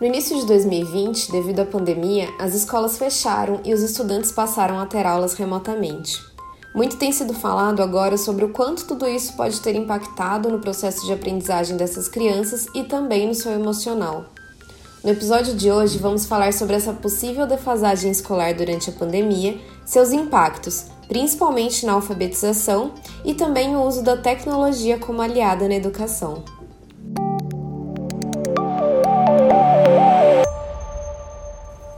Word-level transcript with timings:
No 0.00 0.06
início 0.06 0.38
de 0.38 0.46
2020, 0.46 1.32
devido 1.32 1.58
à 1.58 1.66
pandemia, 1.66 2.28
as 2.38 2.54
escolas 2.54 2.96
fecharam 2.96 3.60
e 3.64 3.74
os 3.74 3.82
estudantes 3.82 4.30
passaram 4.30 4.78
a 4.78 4.86
ter 4.86 5.04
aulas 5.04 5.34
remotamente. 5.34 6.16
Muito 6.72 6.96
tem 6.96 7.10
sido 7.10 7.34
falado 7.34 7.82
agora 7.82 8.16
sobre 8.16 8.44
o 8.44 8.50
quanto 8.50 8.86
tudo 8.86 9.08
isso 9.08 9.32
pode 9.32 9.60
ter 9.60 9.74
impactado 9.74 10.50
no 10.50 10.60
processo 10.60 11.04
de 11.04 11.12
aprendizagem 11.12 11.76
dessas 11.76 12.06
crianças 12.06 12.68
e 12.76 12.84
também 12.84 13.26
no 13.26 13.34
seu 13.34 13.50
emocional. 13.50 14.26
No 15.02 15.10
episódio 15.10 15.56
de 15.56 15.68
hoje, 15.68 15.98
vamos 15.98 16.26
falar 16.26 16.52
sobre 16.52 16.76
essa 16.76 16.92
possível 16.92 17.44
defasagem 17.44 18.12
escolar 18.12 18.54
durante 18.54 18.90
a 18.90 18.92
pandemia, 18.92 19.58
seus 19.84 20.12
impactos, 20.12 20.84
principalmente 21.08 21.84
na 21.84 21.94
alfabetização, 21.94 22.92
e 23.24 23.34
também 23.34 23.74
o 23.74 23.82
uso 23.82 24.04
da 24.04 24.16
tecnologia 24.16 24.96
como 24.96 25.20
aliada 25.20 25.66
na 25.66 25.74
educação. 25.74 26.44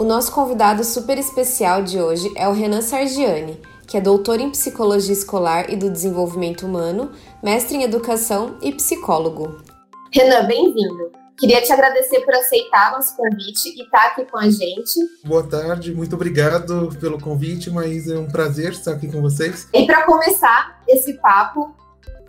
O 0.01 0.03
nosso 0.03 0.33
convidado 0.33 0.83
super 0.83 1.19
especial 1.19 1.83
de 1.83 2.01
hoje 2.01 2.33
é 2.35 2.49
o 2.49 2.55
Renan 2.55 2.81
Sargiani, 2.81 3.61
que 3.87 3.99
é 3.99 4.01
doutor 4.01 4.41
em 4.41 4.49
psicologia 4.49 5.13
escolar 5.13 5.71
e 5.71 5.77
do 5.77 5.91
desenvolvimento 5.91 6.65
humano, 6.65 7.13
mestre 7.43 7.77
em 7.77 7.83
educação 7.83 8.57
e 8.63 8.73
psicólogo. 8.73 9.61
Renan, 10.11 10.47
bem-vindo. 10.47 11.13
Queria 11.39 11.61
te 11.61 11.71
agradecer 11.71 12.21
por 12.21 12.35
aceitar 12.35 12.93
nosso 12.93 13.15
convite 13.15 13.79
e 13.79 13.83
estar 13.83 14.07
aqui 14.07 14.25
com 14.25 14.39
a 14.39 14.49
gente. 14.49 14.99
Boa 15.23 15.47
tarde, 15.47 15.93
muito 15.93 16.17
obrigado 16.17 16.89
pelo 16.99 17.21
convite, 17.21 17.71
mas 17.71 18.09
é 18.09 18.19
um 18.19 18.27
prazer 18.27 18.73
estar 18.73 18.93
aqui 18.93 19.07
com 19.07 19.21
vocês. 19.21 19.69
E 19.75 19.85
para 19.85 20.07
começar 20.07 20.81
esse 20.89 21.13
papo, 21.21 21.77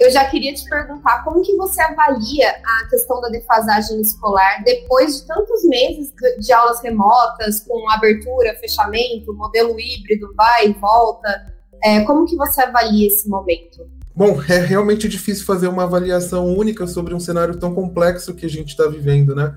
eu 0.01 0.09
já 0.09 0.25
queria 0.25 0.51
te 0.53 0.67
perguntar 0.67 1.23
como 1.23 1.43
que 1.43 1.55
você 1.55 1.79
avalia 1.79 2.49
a 2.49 2.89
questão 2.89 3.21
da 3.21 3.29
defasagem 3.29 4.01
escolar 4.01 4.63
depois 4.63 5.21
de 5.21 5.27
tantos 5.27 5.63
meses 5.65 6.11
de 6.39 6.51
aulas 6.51 6.81
remotas, 6.81 7.59
com 7.59 7.87
abertura, 7.91 8.57
fechamento, 8.59 9.31
modelo 9.33 9.79
híbrido, 9.79 10.33
vai 10.35 10.69
e 10.69 10.73
volta. 10.73 11.53
É, 11.83 12.01
como 12.01 12.25
que 12.25 12.35
você 12.35 12.61
avalia 12.61 13.07
esse 13.07 13.29
momento? 13.29 13.87
Bom, 14.15 14.41
é 14.49 14.57
realmente 14.57 15.07
difícil 15.07 15.45
fazer 15.45 15.67
uma 15.67 15.83
avaliação 15.83 16.47
única 16.47 16.87
sobre 16.87 17.13
um 17.13 17.19
cenário 17.19 17.57
tão 17.57 17.73
complexo 17.73 18.33
que 18.33 18.45
a 18.45 18.49
gente 18.49 18.69
está 18.69 18.87
vivendo, 18.87 19.35
né? 19.35 19.55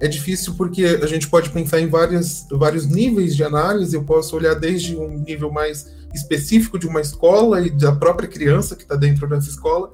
É 0.00 0.08
difícil 0.08 0.54
porque 0.54 0.84
a 1.02 1.06
gente 1.06 1.28
pode 1.28 1.50
pensar 1.50 1.80
em 1.80 1.86
várias, 1.86 2.46
vários 2.50 2.86
níveis 2.86 3.36
de 3.36 3.44
análise. 3.44 3.94
Eu 3.94 4.02
posso 4.02 4.34
olhar 4.34 4.54
desde 4.54 4.96
um 4.96 5.18
nível 5.18 5.52
mais 5.52 5.92
específico 6.14 6.78
de 6.78 6.86
uma 6.86 7.00
escola 7.00 7.60
e 7.60 7.70
da 7.70 7.92
própria 7.92 8.28
criança 8.28 8.74
que 8.74 8.82
está 8.82 8.96
dentro 8.96 9.28
dessa 9.28 9.48
escola, 9.48 9.92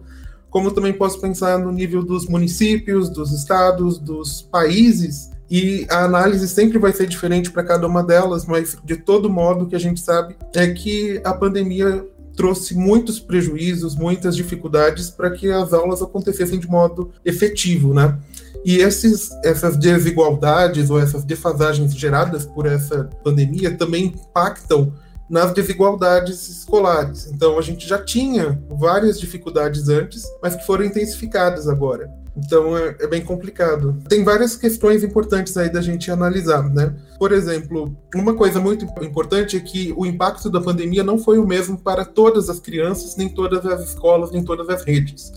como 0.48 0.70
também 0.70 0.92
posso 0.92 1.20
pensar 1.20 1.58
no 1.58 1.70
nível 1.70 2.02
dos 2.02 2.27
municípios, 2.27 3.10
dos 3.10 3.32
estados, 3.32 3.98
dos 3.98 4.42
países, 4.42 5.30
e 5.50 5.86
a 5.88 6.04
análise 6.04 6.48
sempre 6.48 6.78
vai 6.78 6.92
ser 6.92 7.06
diferente 7.06 7.50
para 7.50 7.62
cada 7.62 7.86
uma 7.86 8.02
delas, 8.02 8.46
mas 8.46 8.77
de 8.84 8.96
todo 8.96 9.30
modo 9.30 9.64
o 9.64 9.68
que 9.68 9.77
a 9.77 9.80
gente 9.80 10.00
sabe 10.00 10.36
é 10.54 10.66
que 10.72 11.20
a 11.24 11.32
pandemia 11.32 12.04
trouxe 12.34 12.74
muitos 12.74 13.18
prejuízos, 13.18 13.94
muitas 13.94 14.36
dificuldades 14.36 15.08
para 15.08 15.30
que 15.30 15.50
as 15.50 15.72
aulas 15.72 16.02
acontecessem 16.02 16.58
de 16.58 16.68
modo 16.68 17.10
efetivo, 17.24 17.94
né? 17.94 18.18
E 18.67 18.78
esses, 18.78 19.31
essas 19.45 19.77
desigualdades 19.77 20.91
ou 20.91 20.98
essas 20.98 21.22
defasagens 21.22 21.97
geradas 21.97 22.45
por 22.45 22.67
essa 22.67 23.08
pandemia 23.23 23.77
também 23.77 24.06
impactam 24.06 24.92
nas 25.31 25.53
desigualdades 25.53 26.48
escolares. 26.48 27.31
Então, 27.33 27.61
a 27.61 27.62
gente 27.62 27.86
já 27.86 27.97
tinha 28.03 28.61
várias 28.69 29.20
dificuldades 29.20 29.89
antes, 29.89 30.25
mas 30.42 30.56
que 30.56 30.67
foram 30.67 30.84
intensificadas 30.84 31.69
agora. 31.69 32.11
Então, 32.36 32.77
é, 32.77 32.97
é, 32.98 33.06
bem 33.06 33.23
complicado. 33.23 33.97
Tem 34.08 34.25
várias 34.25 34.56
questões 34.56 35.05
importantes 35.05 35.56
aí 35.56 35.70
da 35.73 35.80
gente 35.80 36.11
analisar, 36.11 36.69
né? 36.69 36.92
Por 37.20 37.30
exemplo, 37.30 37.97
uma 38.12 38.34
coisa 38.34 38.58
muito 38.58 38.84
importante 39.01 39.56
é 39.56 39.61
que 39.61 39.95
o 39.97 40.05
impacto 40.05 40.51
da 40.51 40.61
pandemia 40.61 41.05
não 41.05 41.19
foi 41.19 41.39
o 41.39 41.47
mesmo 41.47 41.78
para 41.78 42.05
todas 42.05 42.51
as 42.51 42.58
crianças, 42.58 43.17
nem 43.17 43.28
todas 43.28 43.64
as 43.64 43.90
escolas, 43.90 44.33
nem 44.33 44.45
todas 44.45 44.69
as 44.69 44.83
redes. 44.83 45.33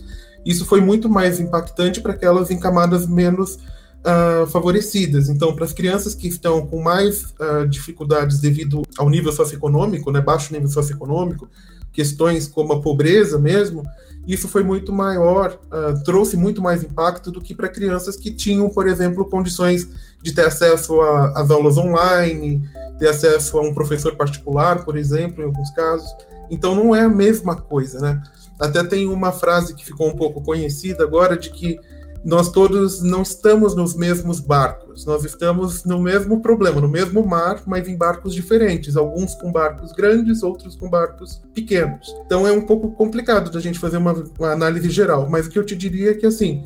Isso 0.46 0.66
foi 0.66 0.82
muito 0.82 1.10
mais 1.10 1.40
impactante 1.40 2.02
para 2.02 2.14
aquelas 2.14 2.50
em 2.50 2.60
camadas 2.60 3.08
menos 3.08 3.58
uh, 4.00 4.48
favorecidas. 4.48 5.30
Então, 5.30 5.56
para 5.56 5.66
as 5.66 5.74
crianças 5.74 6.16
que 6.16 6.28
estão 6.28 6.66
com 6.66 6.82
mais 6.82 7.34
uh, 7.40 7.68
dificuldades 7.68 8.40
devido 8.40 8.84
ao 8.98 9.10
nível 9.10 9.32
socioeconômico, 9.32 10.12
né, 10.12 10.22
baixo 10.22 10.54
nível 10.54 10.70
socioeconômico, 10.70 11.50
questões 11.92 12.48
como 12.48 12.74
a 12.74 12.82
pobreza 12.82 13.38
mesmo, 13.38 13.84
isso 14.28 14.48
foi 14.48 14.64
muito 14.64 14.92
maior, 14.92 15.60
uh, 15.66 16.04
trouxe 16.04 16.38
muito 16.38 16.62
mais 16.62 16.84
impacto 16.84 17.32
do 17.32 17.42
que 17.42 17.56
para 17.56 17.68
crianças 17.68 18.16
que 18.16 18.32
tinham, 18.32 18.70
por 18.70 18.88
exemplo, 18.88 19.26
condições 19.26 19.88
de 20.22 20.32
ter 20.34 20.46
acesso 20.46 21.02
às 21.02 21.50
aulas 21.50 21.78
online, 21.78 22.62
ter 23.00 23.08
acesso 23.08 23.58
a 23.58 23.62
um 23.62 23.74
professor 23.74 24.16
particular, 24.16 24.84
por 24.84 24.98
exemplo, 24.98 25.42
em 25.42 25.46
alguns 25.46 25.72
casos. 25.72 26.10
Então 26.52 26.76
não 26.76 26.96
é 26.96 27.02
a 27.02 27.10
mesma 27.10 27.56
coisa, 27.56 28.00
né? 28.00 28.22
Até 28.60 28.84
tem 28.84 29.08
uma 29.08 29.32
frase 29.32 29.74
que 29.74 29.86
ficou 29.86 30.08
um 30.10 30.16
pouco 30.16 30.42
conhecida 30.42 31.04
agora 31.04 31.38
de 31.38 31.50
que 31.50 31.80
nós 32.24 32.52
todos 32.52 33.02
não 33.02 33.22
estamos 33.22 33.74
nos 33.76 33.96
mesmos 33.96 34.42
barcos, 34.42 35.06
nós 35.06 35.24
estamos 35.24 35.86
no 35.86 36.00
mesmo 36.00 36.42
problema, 36.42 36.82
no 36.82 36.88
mesmo 36.88 37.26
mar, 37.26 37.62
mas 37.66 37.88
em 37.88 37.96
barcos 37.96 38.34
diferentes, 38.34 38.98
alguns 38.98 39.34
com 39.36 39.52
barcos 39.52 39.94
grandes, 39.94 40.44
outros 40.44 40.76
com 40.76 40.90
barcos 40.90 41.42
pequenos. 41.54 42.14
Então 42.26 42.46
é 42.46 42.52
um 42.52 42.66
pouco 42.66 42.92
complicado 42.92 43.50
da 43.50 43.60
gente 43.62 43.80
fazer 43.80 43.98
uma, 43.98 44.14
uma 44.38 44.52
análise 44.52 44.90
geral, 44.90 45.30
mas 45.30 45.48
o 45.48 45.50
que 45.50 45.58
eu 45.58 45.66
te 45.66 45.76
diria 45.76 46.12
é 46.12 46.14
que 46.14 46.26
assim, 46.26 46.64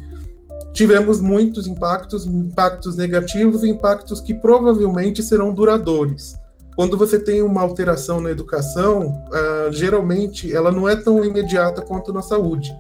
tivemos 0.74 1.22
muitos 1.22 1.68
impactos, 1.68 2.26
impactos 2.26 2.98
negativos 2.98 3.64
e 3.64 3.70
impactos 3.70 4.20
que 4.20 4.34
provavelmente 4.34 5.22
serão 5.22 5.54
duradouros. 5.54 6.36
Quando 6.76 6.98
você 6.98 7.20
tem 7.20 7.42
uma 7.42 7.62
alteração 7.62 8.20
na 8.20 8.32
educação, 8.32 9.24
uh, 9.28 9.72
geralmente 9.72 10.54
ela 10.54 10.72
não 10.72 10.90
é 10.90 10.96
tão 10.96 11.24
imediata 11.24 11.82
quanto 11.82 12.12
na 12.12 12.22
saúde 12.22 12.74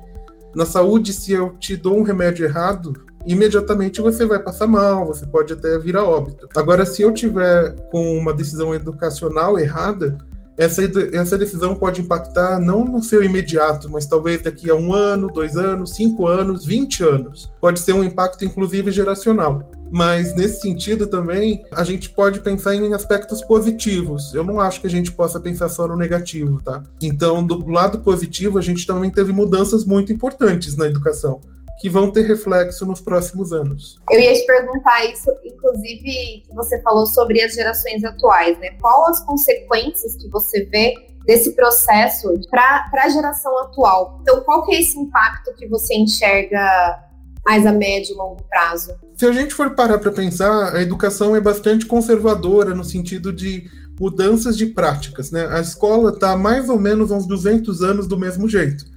na 0.55 0.65
saúde, 0.65 1.13
se 1.13 1.31
eu 1.31 1.55
te 1.59 1.75
dou 1.75 1.97
um 1.97 2.03
remédio 2.03 2.45
errado, 2.45 2.93
imediatamente 3.25 4.01
você 4.01 4.25
vai 4.25 4.39
passar 4.39 4.67
mal, 4.67 5.07
você 5.07 5.25
pode 5.25 5.53
até 5.53 5.77
vir 5.79 5.97
a 5.97 6.03
óbito. 6.03 6.47
Agora, 6.55 6.85
se 6.85 7.01
eu 7.01 7.11
tiver 7.11 7.75
com 7.91 8.17
uma 8.17 8.33
decisão 8.33 8.73
educacional 8.73 9.57
errada, 9.57 10.17
essa, 10.57 10.83
essa 11.13 11.37
decisão 11.37 11.75
pode 11.75 12.01
impactar 12.01 12.59
não 12.59 12.85
no 12.85 13.01
seu 13.01 13.23
imediato, 13.23 13.89
mas 13.89 14.05
talvez 14.05 14.41
daqui 14.41 14.69
a 14.69 14.75
um 14.75 14.93
ano, 14.93 15.27
dois 15.27 15.57
anos, 15.57 15.91
cinco 15.91 16.27
anos, 16.27 16.65
vinte 16.65 17.03
anos. 17.03 17.51
Pode 17.59 17.79
ser 17.79 17.93
um 17.93 18.03
impacto, 18.03 18.45
inclusive, 18.45 18.91
geracional. 18.91 19.71
Mas 19.91 20.35
nesse 20.35 20.61
sentido 20.61 21.05
também, 21.05 21.63
a 21.71 21.83
gente 21.83 22.09
pode 22.09 22.39
pensar 22.39 22.73
em 22.73 22.93
aspectos 22.93 23.43
positivos. 23.43 24.33
Eu 24.33 24.43
não 24.43 24.59
acho 24.59 24.81
que 24.81 24.87
a 24.87 24.89
gente 24.89 25.11
possa 25.11 25.39
pensar 25.39 25.69
só 25.69 25.87
no 25.87 25.95
negativo, 25.95 26.59
tá? 26.63 26.81
Então, 27.01 27.45
do 27.45 27.67
lado 27.69 27.99
positivo, 27.99 28.57
a 28.57 28.61
gente 28.61 28.87
também 28.87 29.11
teve 29.11 29.31
mudanças 29.31 29.85
muito 29.85 30.11
importantes 30.11 30.75
na 30.75 30.87
educação 30.87 31.41
que 31.83 31.89
vão 31.89 32.09
ter 32.09 32.21
reflexo 32.21 32.85
nos 32.85 33.01
próximos 33.01 33.51
anos. 33.51 33.99
Eu 34.09 34.17
ia 34.17 34.33
te 34.33 34.45
perguntar 34.45 35.03
isso, 35.03 35.29
inclusive, 35.43 36.41
que 36.47 36.55
você 36.55 36.81
falou 36.81 37.05
sobre 37.05 37.41
as 37.41 37.53
gerações 37.53 38.01
atuais, 38.05 38.57
né? 38.59 38.69
Qual 38.79 39.09
as 39.09 39.19
consequências 39.25 40.15
que 40.15 40.29
você 40.29 40.63
vê 40.63 40.93
desse 41.25 41.51
processo 41.51 42.29
para 42.49 42.89
a 42.93 43.09
geração 43.09 43.59
atual? 43.59 44.19
Então, 44.21 44.39
qual 44.43 44.65
que 44.65 44.73
é 44.73 44.79
esse 44.79 44.97
impacto 44.97 45.53
que 45.57 45.67
você 45.67 45.93
enxerga 45.95 47.03
mais 47.45 47.65
a 47.65 47.73
médio 47.73 48.13
e 48.13 48.17
longo 48.17 48.41
prazo? 48.43 48.95
Se 49.17 49.25
a 49.25 49.33
gente 49.33 49.53
for 49.53 49.75
parar 49.75 49.99
para 49.99 50.13
pensar, 50.13 50.73
a 50.73 50.81
educação 50.81 51.35
é 51.35 51.41
bastante 51.41 51.85
conservadora 51.85 52.73
no 52.73 52.85
sentido 52.85 53.33
de 53.33 53.69
mudanças 53.99 54.55
de 54.55 54.67
práticas, 54.67 55.31
né? 55.31 55.47
A 55.47 55.59
escola 55.59 56.11
está 56.11 56.37
mais 56.37 56.69
ou 56.69 56.79
menos 56.79 57.11
uns 57.11 57.27
200 57.27 57.81
anos 57.81 58.07
do 58.07 58.17
mesmo 58.17 58.47
jeito. 58.47 58.92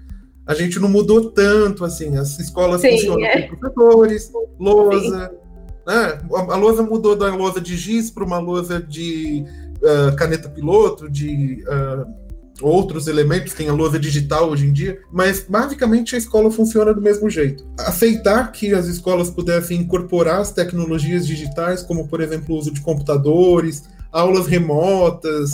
A 0.47 0.55
gente 0.55 0.79
não 0.79 0.89
mudou 0.89 1.31
tanto, 1.31 1.85
assim, 1.85 2.17
as 2.17 2.39
escolas 2.39 2.81
Sim, 2.81 2.93
funcionam 2.93 3.25
é. 3.25 3.43
com 3.43 3.57
professores, 3.57 4.33
lousa, 4.59 5.33
né? 5.87 6.19
A 6.31 6.57
lousa 6.57 6.83
mudou 6.83 7.17
da 7.17 7.35
lousa 7.35 7.61
de 7.61 7.77
giz 7.77 8.11
para 8.11 8.25
uma 8.25 8.39
lousa 8.39 8.81
de 8.81 9.45
uh, 9.79 10.15
caneta 10.17 10.49
piloto, 10.49 11.11
de 11.11 11.65
uh, 11.69 12.07
outros 12.61 13.07
elementos, 13.07 13.53
tem 13.55 13.69
a 13.69 13.73
lousa 13.73 13.99
digital 13.99 14.49
hoje 14.51 14.67
em 14.67 14.73
dia, 14.73 15.01
mas 15.13 15.45
basicamente 15.49 16.15
a 16.15 16.19
escola 16.19 16.51
funciona 16.51 16.95
do 16.95 17.01
mesmo 17.01 17.29
jeito. 17.29 17.67
Aceitar 17.79 18.51
que 18.53 18.73
as 18.73 18.87
escolas 18.87 19.31
pudessem 19.31 19.81
incorporar 19.81 20.41
as 20.41 20.53
tecnologias 20.53 21.27
digitais, 21.27 21.83
como 21.83 22.09
por 22.09 22.21
exemplo 22.21 22.55
o 22.55 22.59
uso 22.59 22.73
de 22.73 22.81
computadores, 22.81 23.85
aulas 24.11 24.47
remotas, 24.47 25.51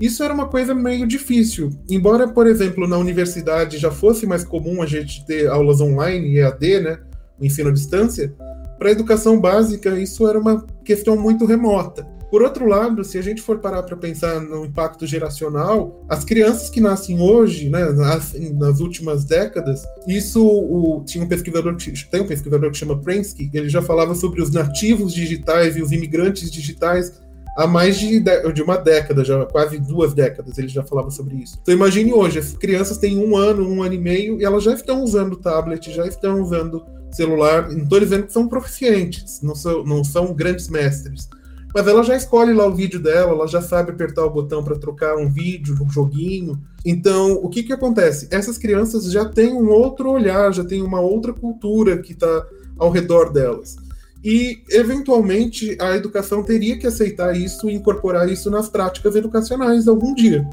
isso 0.00 0.22
era 0.22 0.34
uma 0.34 0.48
coisa 0.48 0.74
meio 0.74 1.06
difícil. 1.06 1.70
Embora, 1.88 2.28
por 2.28 2.46
exemplo, 2.46 2.86
na 2.86 2.98
universidade 2.98 3.78
já 3.78 3.90
fosse 3.90 4.26
mais 4.26 4.44
comum 4.44 4.82
a 4.82 4.86
gente 4.86 5.24
ter 5.26 5.48
aulas 5.48 5.80
online, 5.80 6.38
EAD, 6.38 6.80
né, 6.80 6.98
o 7.38 7.44
ensino 7.44 7.70
à 7.70 7.72
distância, 7.72 8.34
para 8.78 8.88
a 8.88 8.92
educação 8.92 9.40
básica 9.40 9.98
isso 9.98 10.28
era 10.28 10.38
uma 10.38 10.66
questão 10.84 11.16
muito 11.16 11.46
remota 11.46 12.06
Por 12.30 12.42
outro 12.42 12.66
lado, 12.66 13.04
se 13.04 13.16
a 13.16 13.22
gente 13.22 13.40
for 13.40 13.58
parar 13.60 13.82
para 13.84 13.96
pensar 13.96 14.40
no 14.40 14.64
impacto 14.64 15.06
geracional, 15.06 16.04
as 16.08 16.24
crianças 16.24 16.68
que 16.68 16.80
nascem 16.80 17.20
hoje, 17.20 17.70
né, 17.70 17.84
nas, 17.92 18.34
nas 18.52 18.80
últimas 18.80 19.24
décadas, 19.24 19.84
isso 20.06 20.44
o, 20.44 21.04
tinha 21.06 21.24
um 21.24 21.28
pesquisador, 21.28 21.76
tem 22.10 22.20
um 22.20 22.26
pesquisador 22.26 22.70
que 22.70 22.76
chama 22.76 23.00
Prensky, 23.00 23.48
ele 23.54 23.68
já 23.68 23.80
falava 23.80 24.14
sobre 24.14 24.42
os 24.42 24.50
nativos 24.50 25.14
digitais 25.14 25.76
e 25.76 25.82
os 25.82 25.92
imigrantes 25.92 26.50
digitais 26.50 27.23
há 27.56 27.66
mais 27.66 27.98
de, 27.98 28.20
de 28.20 28.62
uma 28.62 28.76
década, 28.76 29.24
já 29.24 29.44
quase 29.46 29.78
duas 29.78 30.12
décadas, 30.12 30.58
ele 30.58 30.68
já 30.68 30.82
falava 30.82 31.10
sobre 31.10 31.36
isso. 31.36 31.58
Então 31.62 31.74
imagine 31.74 32.12
hoje, 32.12 32.38
as 32.38 32.52
crianças 32.52 32.98
têm 32.98 33.18
um 33.18 33.36
ano, 33.36 33.68
um 33.68 33.82
ano 33.82 33.94
e 33.94 33.98
meio, 33.98 34.40
e 34.40 34.44
elas 34.44 34.62
já 34.62 34.74
estão 34.74 35.02
usando 35.02 35.36
tablet, 35.36 35.92
já 35.92 36.06
estão 36.06 36.40
usando 36.40 36.84
celular. 37.12 37.70
Não 37.70 37.84
estou 37.84 38.00
dizendo 38.00 38.26
que 38.26 38.32
são 38.32 38.48
proficientes, 38.48 39.40
não 39.42 39.54
são, 39.54 39.84
não 39.84 40.04
são 40.04 40.34
grandes 40.34 40.68
mestres. 40.68 41.28
Mas 41.74 41.88
ela 41.88 42.04
já 42.04 42.16
escolhe 42.16 42.52
lá 42.52 42.66
o 42.66 42.74
vídeo 42.74 43.00
dela, 43.02 43.32
ela 43.32 43.48
já 43.48 43.60
sabe 43.60 43.90
apertar 43.90 44.24
o 44.24 44.30
botão 44.30 44.62
para 44.62 44.78
trocar 44.78 45.16
um 45.16 45.28
vídeo, 45.28 45.76
um 45.82 45.90
joguinho. 45.90 46.60
Então, 46.84 47.32
o 47.42 47.48
que, 47.48 47.64
que 47.64 47.72
acontece? 47.72 48.28
Essas 48.30 48.56
crianças 48.56 49.10
já 49.10 49.24
têm 49.24 49.52
um 49.52 49.68
outro 49.68 50.10
olhar, 50.10 50.54
já 50.54 50.62
têm 50.62 50.82
uma 50.82 51.00
outra 51.00 51.32
cultura 51.32 51.98
que 51.98 52.12
está 52.12 52.46
ao 52.78 52.90
redor 52.90 53.32
delas. 53.32 53.76
E, 54.24 54.62
eventualmente, 54.70 55.76
a 55.78 55.94
educação 55.94 56.42
teria 56.42 56.78
que 56.78 56.86
aceitar 56.86 57.36
isso 57.36 57.68
e 57.68 57.74
incorporar 57.74 58.28
isso 58.28 58.50
nas 58.50 58.70
práticas 58.70 59.14
educacionais 59.14 59.86
algum 59.86 60.14
dia. 60.14 60.48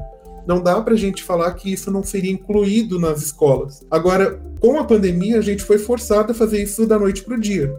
Não 0.46 0.60
dá 0.60 0.80
para 0.82 0.94
a 0.94 0.96
gente 0.96 1.22
falar 1.22 1.52
que 1.54 1.72
isso 1.72 1.90
não 1.90 2.02
seria 2.02 2.32
incluído 2.32 2.98
nas 2.98 3.22
escolas. 3.22 3.82
Agora, 3.90 4.42
com 4.60 4.78
a 4.78 4.84
pandemia, 4.84 5.38
a 5.38 5.42
gente 5.42 5.62
foi 5.62 5.78
forçado 5.78 6.32
a 6.32 6.34
fazer 6.34 6.62
isso 6.62 6.86
da 6.86 6.98
noite 6.98 7.22
para 7.22 7.36
o 7.36 7.40
dia. 7.40 7.74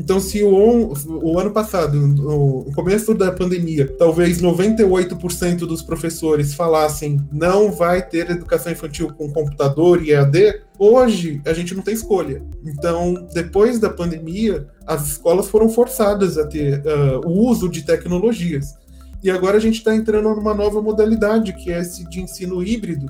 Então, 0.00 0.18
se 0.18 0.42
o, 0.42 0.94
o, 1.06 1.38
ano 1.38 1.50
passado, 1.50 1.94
no 1.94 2.64
começo 2.74 3.12
da 3.12 3.30
pandemia, 3.30 3.86
talvez 3.98 4.40
98% 4.40 5.58
dos 5.58 5.82
professores 5.82 6.54
falassem 6.54 7.20
não 7.30 7.70
vai 7.70 8.00
ter 8.00 8.30
educação 8.30 8.72
infantil 8.72 9.12
com 9.12 9.30
computador 9.30 10.02
e 10.02 10.12
EAD, 10.12 10.62
hoje 10.78 11.42
a 11.44 11.52
gente 11.52 11.74
não 11.74 11.82
tem 11.82 11.92
escolha. 11.92 12.42
Então, 12.64 13.28
depois 13.34 13.78
da 13.78 13.90
pandemia, 13.90 14.66
as 14.86 15.06
escolas 15.06 15.50
foram 15.50 15.68
forçadas 15.68 16.38
a 16.38 16.46
ter 16.46 16.80
uh, 16.80 17.28
o 17.28 17.46
uso 17.46 17.68
de 17.68 17.82
tecnologias. 17.82 18.74
E 19.22 19.30
agora 19.30 19.58
a 19.58 19.60
gente 19.60 19.76
está 19.76 19.94
entrando 19.94 20.34
numa 20.34 20.54
nova 20.54 20.80
modalidade, 20.80 21.52
que 21.52 21.70
é 21.70 21.78
esse 21.78 22.08
de 22.08 22.22
ensino 22.22 22.62
híbrido, 22.62 23.04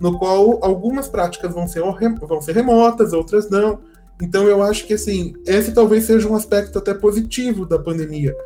no 0.00 0.18
qual 0.18 0.58
algumas 0.60 1.06
práticas 1.06 1.54
vão 1.54 1.68
ser, 1.68 1.82
vão 2.18 2.42
ser 2.42 2.52
remotas, 2.52 3.12
outras 3.12 3.48
não. 3.48 3.78
Então 4.20 4.46
eu 4.48 4.62
acho 4.62 4.86
que 4.86 4.94
assim, 4.94 5.34
esse 5.46 5.72
talvez 5.72 6.04
seja 6.04 6.28
um 6.28 6.34
aspecto 6.34 6.78
até 6.78 6.94
positivo 6.94 7.66
da 7.66 7.78
pandemia, 7.78 8.36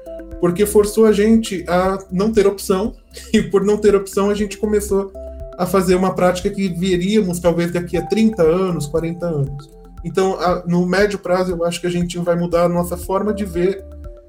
porque 0.41 0.65
forçou 0.67 1.07
a 1.07 1.13
gente 1.13 1.65
a 1.69 1.99
não 2.11 2.33
ter 2.33 2.47
opção, 2.47 2.95
e 3.33 3.43
por 3.43 3.65
não 3.65 3.77
ter 3.77 3.95
opção 3.95 4.31
a 4.31 4.35
gente 4.35 4.59
começou 4.59 5.13
a 5.59 5.67
fazer 5.67 5.95
uma 5.95 6.15
prática 6.15 6.51
que 6.51 6.69
veríamos 6.69 7.41
talvez 7.41 7.73
daqui 7.73 7.97
a 7.97 8.07
30 8.07 8.43
anos, 8.43 8.87
40 8.87 9.27
anos. 9.27 9.71
Então, 10.05 10.39
a, 10.39 10.63
no 10.67 10.87
médio 10.87 11.19
prazo, 11.19 11.53
eu 11.53 11.65
acho 11.65 11.81
que 11.81 11.87
a 11.87 11.91
gente 11.91 12.19
vai 12.19 12.37
mudar 12.37 12.65
a 12.65 12.69
nossa 12.69 12.97
forma 12.97 13.33
de 13.33 13.45
ver 13.45 13.85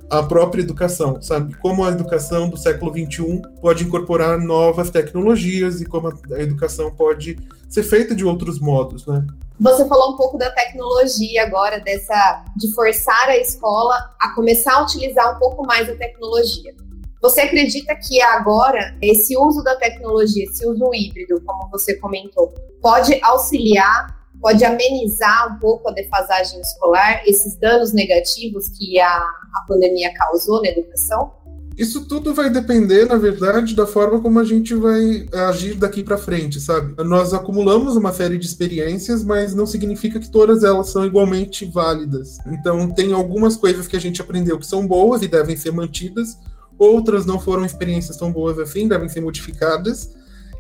a 0.10 0.24
própria 0.24 0.62
educação, 0.62 1.22
sabe? 1.22 1.54
Como 1.56 1.84
a 1.84 1.90
educação 1.90 2.50
do 2.50 2.58
século 2.58 2.92
XXI 2.92 3.42
pode 3.62 3.84
incorporar 3.84 4.40
novas 4.40 4.90
tecnologias 4.90 5.82
e 5.82 5.86
como 5.86 6.08
a 6.08 6.42
educação 6.42 6.92
pode 6.92 7.38
ser 7.68 7.84
feita 7.84 8.16
de 8.16 8.24
outros 8.24 8.60
modos, 8.60 9.06
né? 9.06 9.26
Você 9.60 9.88
falou 9.88 10.14
um 10.14 10.16
pouco 10.16 10.38
da 10.38 10.52
tecnologia 10.52 11.44
agora, 11.44 11.80
dessa 11.80 12.46
de 12.56 12.74
forçar 12.74 13.30
a 13.30 13.38
escola 13.38 13.96
a 14.20 14.34
começar 14.36 14.76
a 14.76 14.84
utilizar 14.84 15.36
um 15.36 15.40
pouco 15.40 15.66
mais 15.66 15.90
a 15.90 15.96
tecnologia. 15.96 16.76
Você 17.22 17.42
acredita 17.42 17.96
que 17.96 18.22
agora 18.22 18.96
esse 19.02 19.36
uso 19.36 19.64
da 19.64 19.76
tecnologia, 19.76 20.44
esse 20.44 20.66
uso 20.68 20.94
híbrido, 20.94 21.42
como 21.44 21.70
você 21.72 21.96
comentou, 21.96 22.54
pode 22.82 23.20
auxiliar 23.24 24.16
pode 24.42 24.64
amenizar 24.64 25.54
um 25.54 25.60
pouco 25.60 25.90
a 25.90 25.94
defasagem 25.94 26.60
escolar, 26.62 27.22
esses 27.26 27.56
danos 27.56 27.94
negativos 27.94 28.70
que 28.70 29.00
a, 29.00 29.18
a 29.18 29.66
pandemia 29.68 30.14
causou 30.14 30.62
na 30.62 30.70
educação? 30.70 31.32
Isso 31.78 32.06
tudo 32.06 32.34
vai 32.34 32.50
depender, 32.50 33.06
na 33.06 33.18
verdade, 33.18 33.76
da 33.76 33.86
forma 33.86 34.20
como 34.20 34.40
a 34.40 34.44
gente 34.44 34.74
vai 34.74 35.28
agir 35.32 35.76
daqui 35.76 36.04
para 36.04 36.18
frente, 36.18 36.60
sabe? 36.60 36.96
Nós 37.04 37.36
acumulamos 37.36 37.96
uma 37.96 38.12
série 38.12 38.40
de 38.40 38.48
experiências, 38.48 39.24
mas 39.24 39.54
não 39.54 39.68
significa 39.68 40.20
que 40.20 40.32
todas 40.32 40.64
elas 40.64 40.90
são 40.90 41.06
igualmente 41.06 41.66
válidas. 41.66 42.40
Então, 42.48 42.90
tem 42.90 43.14
algumas 43.14 43.56
coisas 43.56 43.88
que 43.88 43.96
a 43.96 44.02
gente 44.02 44.20
aprendeu 44.20 44.58
que 44.58 44.66
são 44.66 44.88
boas 44.88 45.22
e 45.22 45.28
devem 45.28 45.56
ser 45.56 45.72
mantidas, 45.72 46.36
outras 46.80 47.28
não 47.28 47.40
foram 47.40 47.64
experiências 47.64 48.18
tão 48.18 48.32
boas 48.32 48.58
assim, 48.58 48.88
devem 48.88 49.08
ser 49.08 49.22
modificadas. 49.22 50.10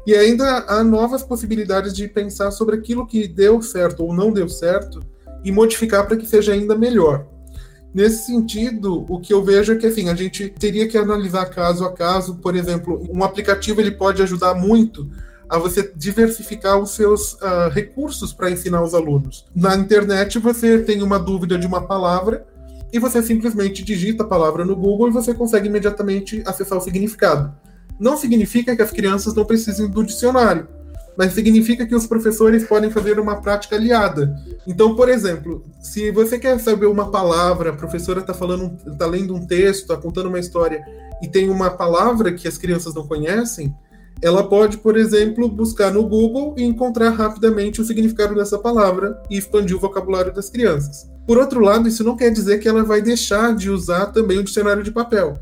E 0.05 0.13
ainda 0.13 0.65
há 0.67 0.83
novas 0.83 1.23
possibilidades 1.23 1.93
de 1.93 2.07
pensar 2.07 2.51
sobre 2.51 2.75
aquilo 2.75 3.07
que 3.07 3.27
deu 3.27 3.59
certo 3.63 4.03
ou 4.03 4.13
não 4.13 4.31
deu 4.31 4.47
certo 4.47 5.01
e 5.43 5.51
modificar 5.51 6.05
para 6.07 6.15
que 6.15 6.27
seja 6.27 6.53
ainda 6.53 6.77
melhor. 6.77 7.25
Nesse 7.97 8.27
sentido, 8.27 9.07
o 9.09 9.19
que 9.19 9.33
eu 9.33 9.43
vejo 9.43 9.73
é 9.73 9.75
que 9.75 9.87
assim, 9.87 10.07
a 10.07 10.13
gente 10.13 10.49
teria 10.49 10.87
que 10.87 10.95
analisar 10.95 11.47
caso 11.47 11.83
a 11.83 11.91
caso, 11.91 12.35
por 12.35 12.55
exemplo, 12.55 13.03
um 13.11 13.23
aplicativo 13.23 13.81
ele 13.81 13.89
pode 13.89 14.21
ajudar 14.21 14.53
muito 14.53 15.09
a 15.49 15.57
você 15.57 15.91
diversificar 15.95 16.77
os 16.79 16.91
seus 16.91 17.33
uh, 17.33 17.71
recursos 17.71 18.31
para 18.31 18.51
ensinar 18.51 18.83
os 18.83 18.93
alunos. 18.93 19.47
Na 19.55 19.75
internet, 19.75 20.37
você 20.37 20.77
tem 20.77 21.01
uma 21.01 21.17
dúvida 21.17 21.57
de 21.57 21.65
uma 21.65 21.87
palavra 21.87 22.45
e 22.93 22.99
você 22.99 23.23
simplesmente 23.23 23.83
digita 23.83 24.21
a 24.21 24.27
palavra 24.27 24.63
no 24.63 24.75
Google 24.75 25.07
e 25.07 25.11
você 25.11 25.33
consegue 25.33 25.67
imediatamente 25.67 26.43
acessar 26.45 26.77
o 26.77 26.81
significado. 26.81 27.51
Não 27.99 28.15
significa 28.15 28.75
que 28.75 28.81
as 28.83 28.91
crianças 28.91 29.33
não 29.33 29.43
precisem 29.43 29.89
do 29.89 30.03
dicionário, 30.03 30.67
mas 31.17 31.33
significa 31.33 31.85
que 31.85 31.95
os 31.95 32.05
professores 32.05 32.63
podem 32.65 32.91
fazer 32.91 33.19
uma 33.19 33.41
prática 33.41 33.75
aliada. 33.75 34.35
Então, 34.67 34.95
por 34.95 35.09
exemplo, 35.09 35.63
se 35.81 36.11
você 36.11 36.37
quer 36.37 36.59
saber 36.59 36.85
uma 36.85 37.09
palavra, 37.09 37.71
a 37.71 37.75
professora 37.75 38.19
está 38.19 38.33
falando, 38.33 38.77
está 38.85 39.07
lendo 39.07 39.33
um 39.33 39.45
texto, 39.45 39.81
está 39.81 39.97
contando 39.97 40.29
uma 40.29 40.39
história 40.39 40.85
e 41.21 41.27
tem 41.27 41.49
uma 41.49 41.71
palavra 41.71 42.31
que 42.33 42.47
as 42.47 42.57
crianças 42.57 42.93
não 42.93 43.07
conhecem, 43.07 43.73
ela 44.21 44.47
pode, 44.47 44.77
por 44.77 44.97
exemplo, 44.97 45.47
buscar 45.47 45.91
no 45.91 46.07
Google 46.07 46.55
e 46.57 46.63
encontrar 46.63 47.11
rapidamente 47.11 47.81
o 47.81 47.85
significado 47.85 48.35
dessa 48.35 48.57
palavra 48.57 49.21
e 49.29 49.37
expandir 49.37 49.75
o 49.75 49.79
vocabulário 49.79 50.33
das 50.33 50.49
crianças. 50.49 51.07
Por 51.25 51.37
outro 51.37 51.59
lado, 51.59 51.87
isso 51.87 52.03
não 52.03 52.15
quer 52.15 52.31
dizer 52.31 52.59
que 52.59 52.67
ela 52.67 52.83
vai 52.83 53.01
deixar 53.01 53.55
de 53.55 53.69
usar 53.69 54.07
também 54.07 54.39
o 54.39 54.43
dicionário 54.43 54.83
de 54.83 54.91
papel. 54.91 55.37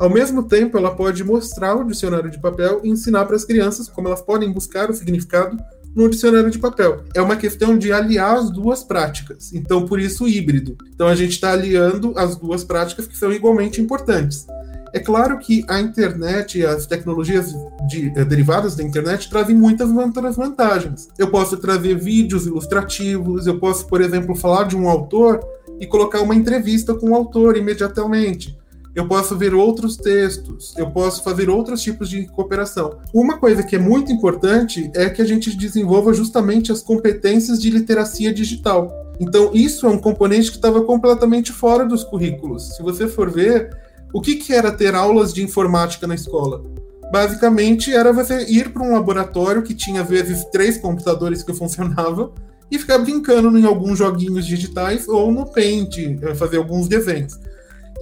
Ao 0.00 0.08
mesmo 0.08 0.42
tempo, 0.42 0.78
ela 0.78 0.94
pode 0.96 1.22
mostrar 1.22 1.74
o 1.74 1.84
dicionário 1.84 2.30
de 2.30 2.40
papel 2.40 2.80
e 2.82 2.88
ensinar 2.88 3.26
para 3.26 3.36
as 3.36 3.44
crianças 3.44 3.86
como 3.86 4.08
elas 4.08 4.22
podem 4.22 4.50
buscar 4.50 4.88
o 4.88 4.94
significado 4.94 5.58
no 5.94 6.08
dicionário 6.08 6.50
de 6.50 6.58
papel. 6.58 7.04
É 7.14 7.20
uma 7.20 7.36
questão 7.36 7.76
de 7.76 7.92
aliar 7.92 8.38
as 8.38 8.48
duas 8.50 8.82
práticas, 8.82 9.52
então 9.52 9.84
por 9.84 10.00
isso 10.00 10.26
híbrido. 10.26 10.74
Então 10.94 11.06
a 11.06 11.14
gente 11.14 11.32
está 11.32 11.52
aliando 11.52 12.14
as 12.16 12.34
duas 12.34 12.64
práticas 12.64 13.06
que 13.06 13.14
são 13.14 13.30
igualmente 13.30 13.78
importantes. 13.78 14.46
É 14.94 14.98
claro 14.98 15.38
que 15.38 15.66
a 15.68 15.78
internet 15.78 16.58
e 16.58 16.64
as 16.64 16.86
tecnologias 16.86 17.54
de, 17.86 18.10
eh, 18.16 18.24
derivadas 18.24 18.74
da 18.74 18.82
internet 18.82 19.28
trazem 19.28 19.54
muitas 19.54 19.90
vantagens. 20.34 21.10
Eu 21.18 21.30
posso 21.30 21.58
trazer 21.58 21.94
vídeos 21.96 22.46
ilustrativos, 22.46 23.46
eu 23.46 23.58
posso, 23.58 23.86
por 23.86 24.00
exemplo, 24.00 24.34
falar 24.34 24.64
de 24.64 24.74
um 24.74 24.88
autor 24.88 25.40
e 25.78 25.86
colocar 25.86 26.22
uma 26.22 26.34
entrevista 26.34 26.94
com 26.94 27.10
o 27.10 27.14
autor 27.14 27.58
imediatamente 27.58 28.58
eu 28.94 29.06
posso 29.06 29.36
ver 29.36 29.54
outros 29.54 29.96
textos, 29.96 30.74
eu 30.76 30.90
posso 30.90 31.22
fazer 31.22 31.48
outros 31.48 31.80
tipos 31.80 32.08
de 32.08 32.26
cooperação. 32.26 32.98
Uma 33.14 33.38
coisa 33.38 33.62
que 33.62 33.76
é 33.76 33.78
muito 33.78 34.12
importante 34.12 34.90
é 34.94 35.08
que 35.08 35.22
a 35.22 35.24
gente 35.24 35.56
desenvolva 35.56 36.12
justamente 36.12 36.72
as 36.72 36.82
competências 36.82 37.60
de 37.60 37.70
literacia 37.70 38.32
digital. 38.32 38.90
Então, 39.20 39.50
isso 39.54 39.86
é 39.86 39.88
um 39.88 39.98
componente 39.98 40.50
que 40.50 40.56
estava 40.56 40.82
completamente 40.82 41.52
fora 41.52 41.84
dos 41.84 42.02
currículos. 42.02 42.76
Se 42.76 42.82
você 42.82 43.06
for 43.06 43.30
ver, 43.30 43.70
o 44.12 44.20
que, 44.20 44.36
que 44.36 44.52
era 44.52 44.72
ter 44.72 44.94
aulas 44.94 45.32
de 45.32 45.42
informática 45.42 46.06
na 46.06 46.14
escola? 46.14 46.64
Basicamente, 47.12 47.92
era 47.92 48.12
você 48.12 48.44
ir 48.46 48.72
para 48.72 48.82
um 48.82 48.92
laboratório 48.92 49.62
que 49.62 49.74
tinha, 49.74 50.02
às 50.02 50.08
vezes, 50.08 50.44
três 50.46 50.78
computadores 50.78 51.42
que 51.42 51.52
funcionavam 51.54 52.32
e 52.70 52.78
ficar 52.78 52.98
brincando 52.98 53.56
em 53.58 53.64
alguns 53.64 53.98
joguinhos 53.98 54.46
digitais 54.46 55.06
ou 55.08 55.30
no 55.30 55.44
Paint, 55.46 55.98
eh, 55.98 56.34
fazer 56.34 56.56
alguns 56.56 56.88
desenhos. 56.88 57.38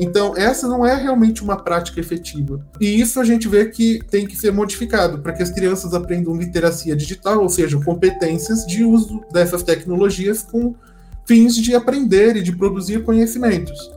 Então, 0.01 0.37
essa 0.37 0.69
não 0.69 0.87
é 0.87 0.95
realmente 0.95 1.43
uma 1.43 1.57
prática 1.57 1.99
efetiva. 1.99 2.65
E 2.81 3.01
isso 3.01 3.19
a 3.21 3.25
gente 3.25 3.49
vê 3.49 3.67
que 3.67 3.99
tem 4.11 4.27
que 4.27 4.37
ser 4.37 4.53
modificado 4.53 5.19
para 5.19 5.33
que 5.33 5.43
as 5.43 5.51
crianças 5.51 5.93
aprendam 5.93 6.37
literacia 6.37 6.95
digital, 6.95 7.43
ou 7.43 7.49
seja, 7.49 7.81
competências 7.85 8.65
de 8.65 8.85
uso 8.85 9.21
dessas 9.33 9.63
tecnologias 9.63 10.43
com 10.43 10.75
fins 11.27 11.57
de 11.57 11.75
aprender 11.75 12.37
e 12.37 12.43
de 12.43 12.55
produzir 12.55 13.03
conhecimentos. 13.03 13.91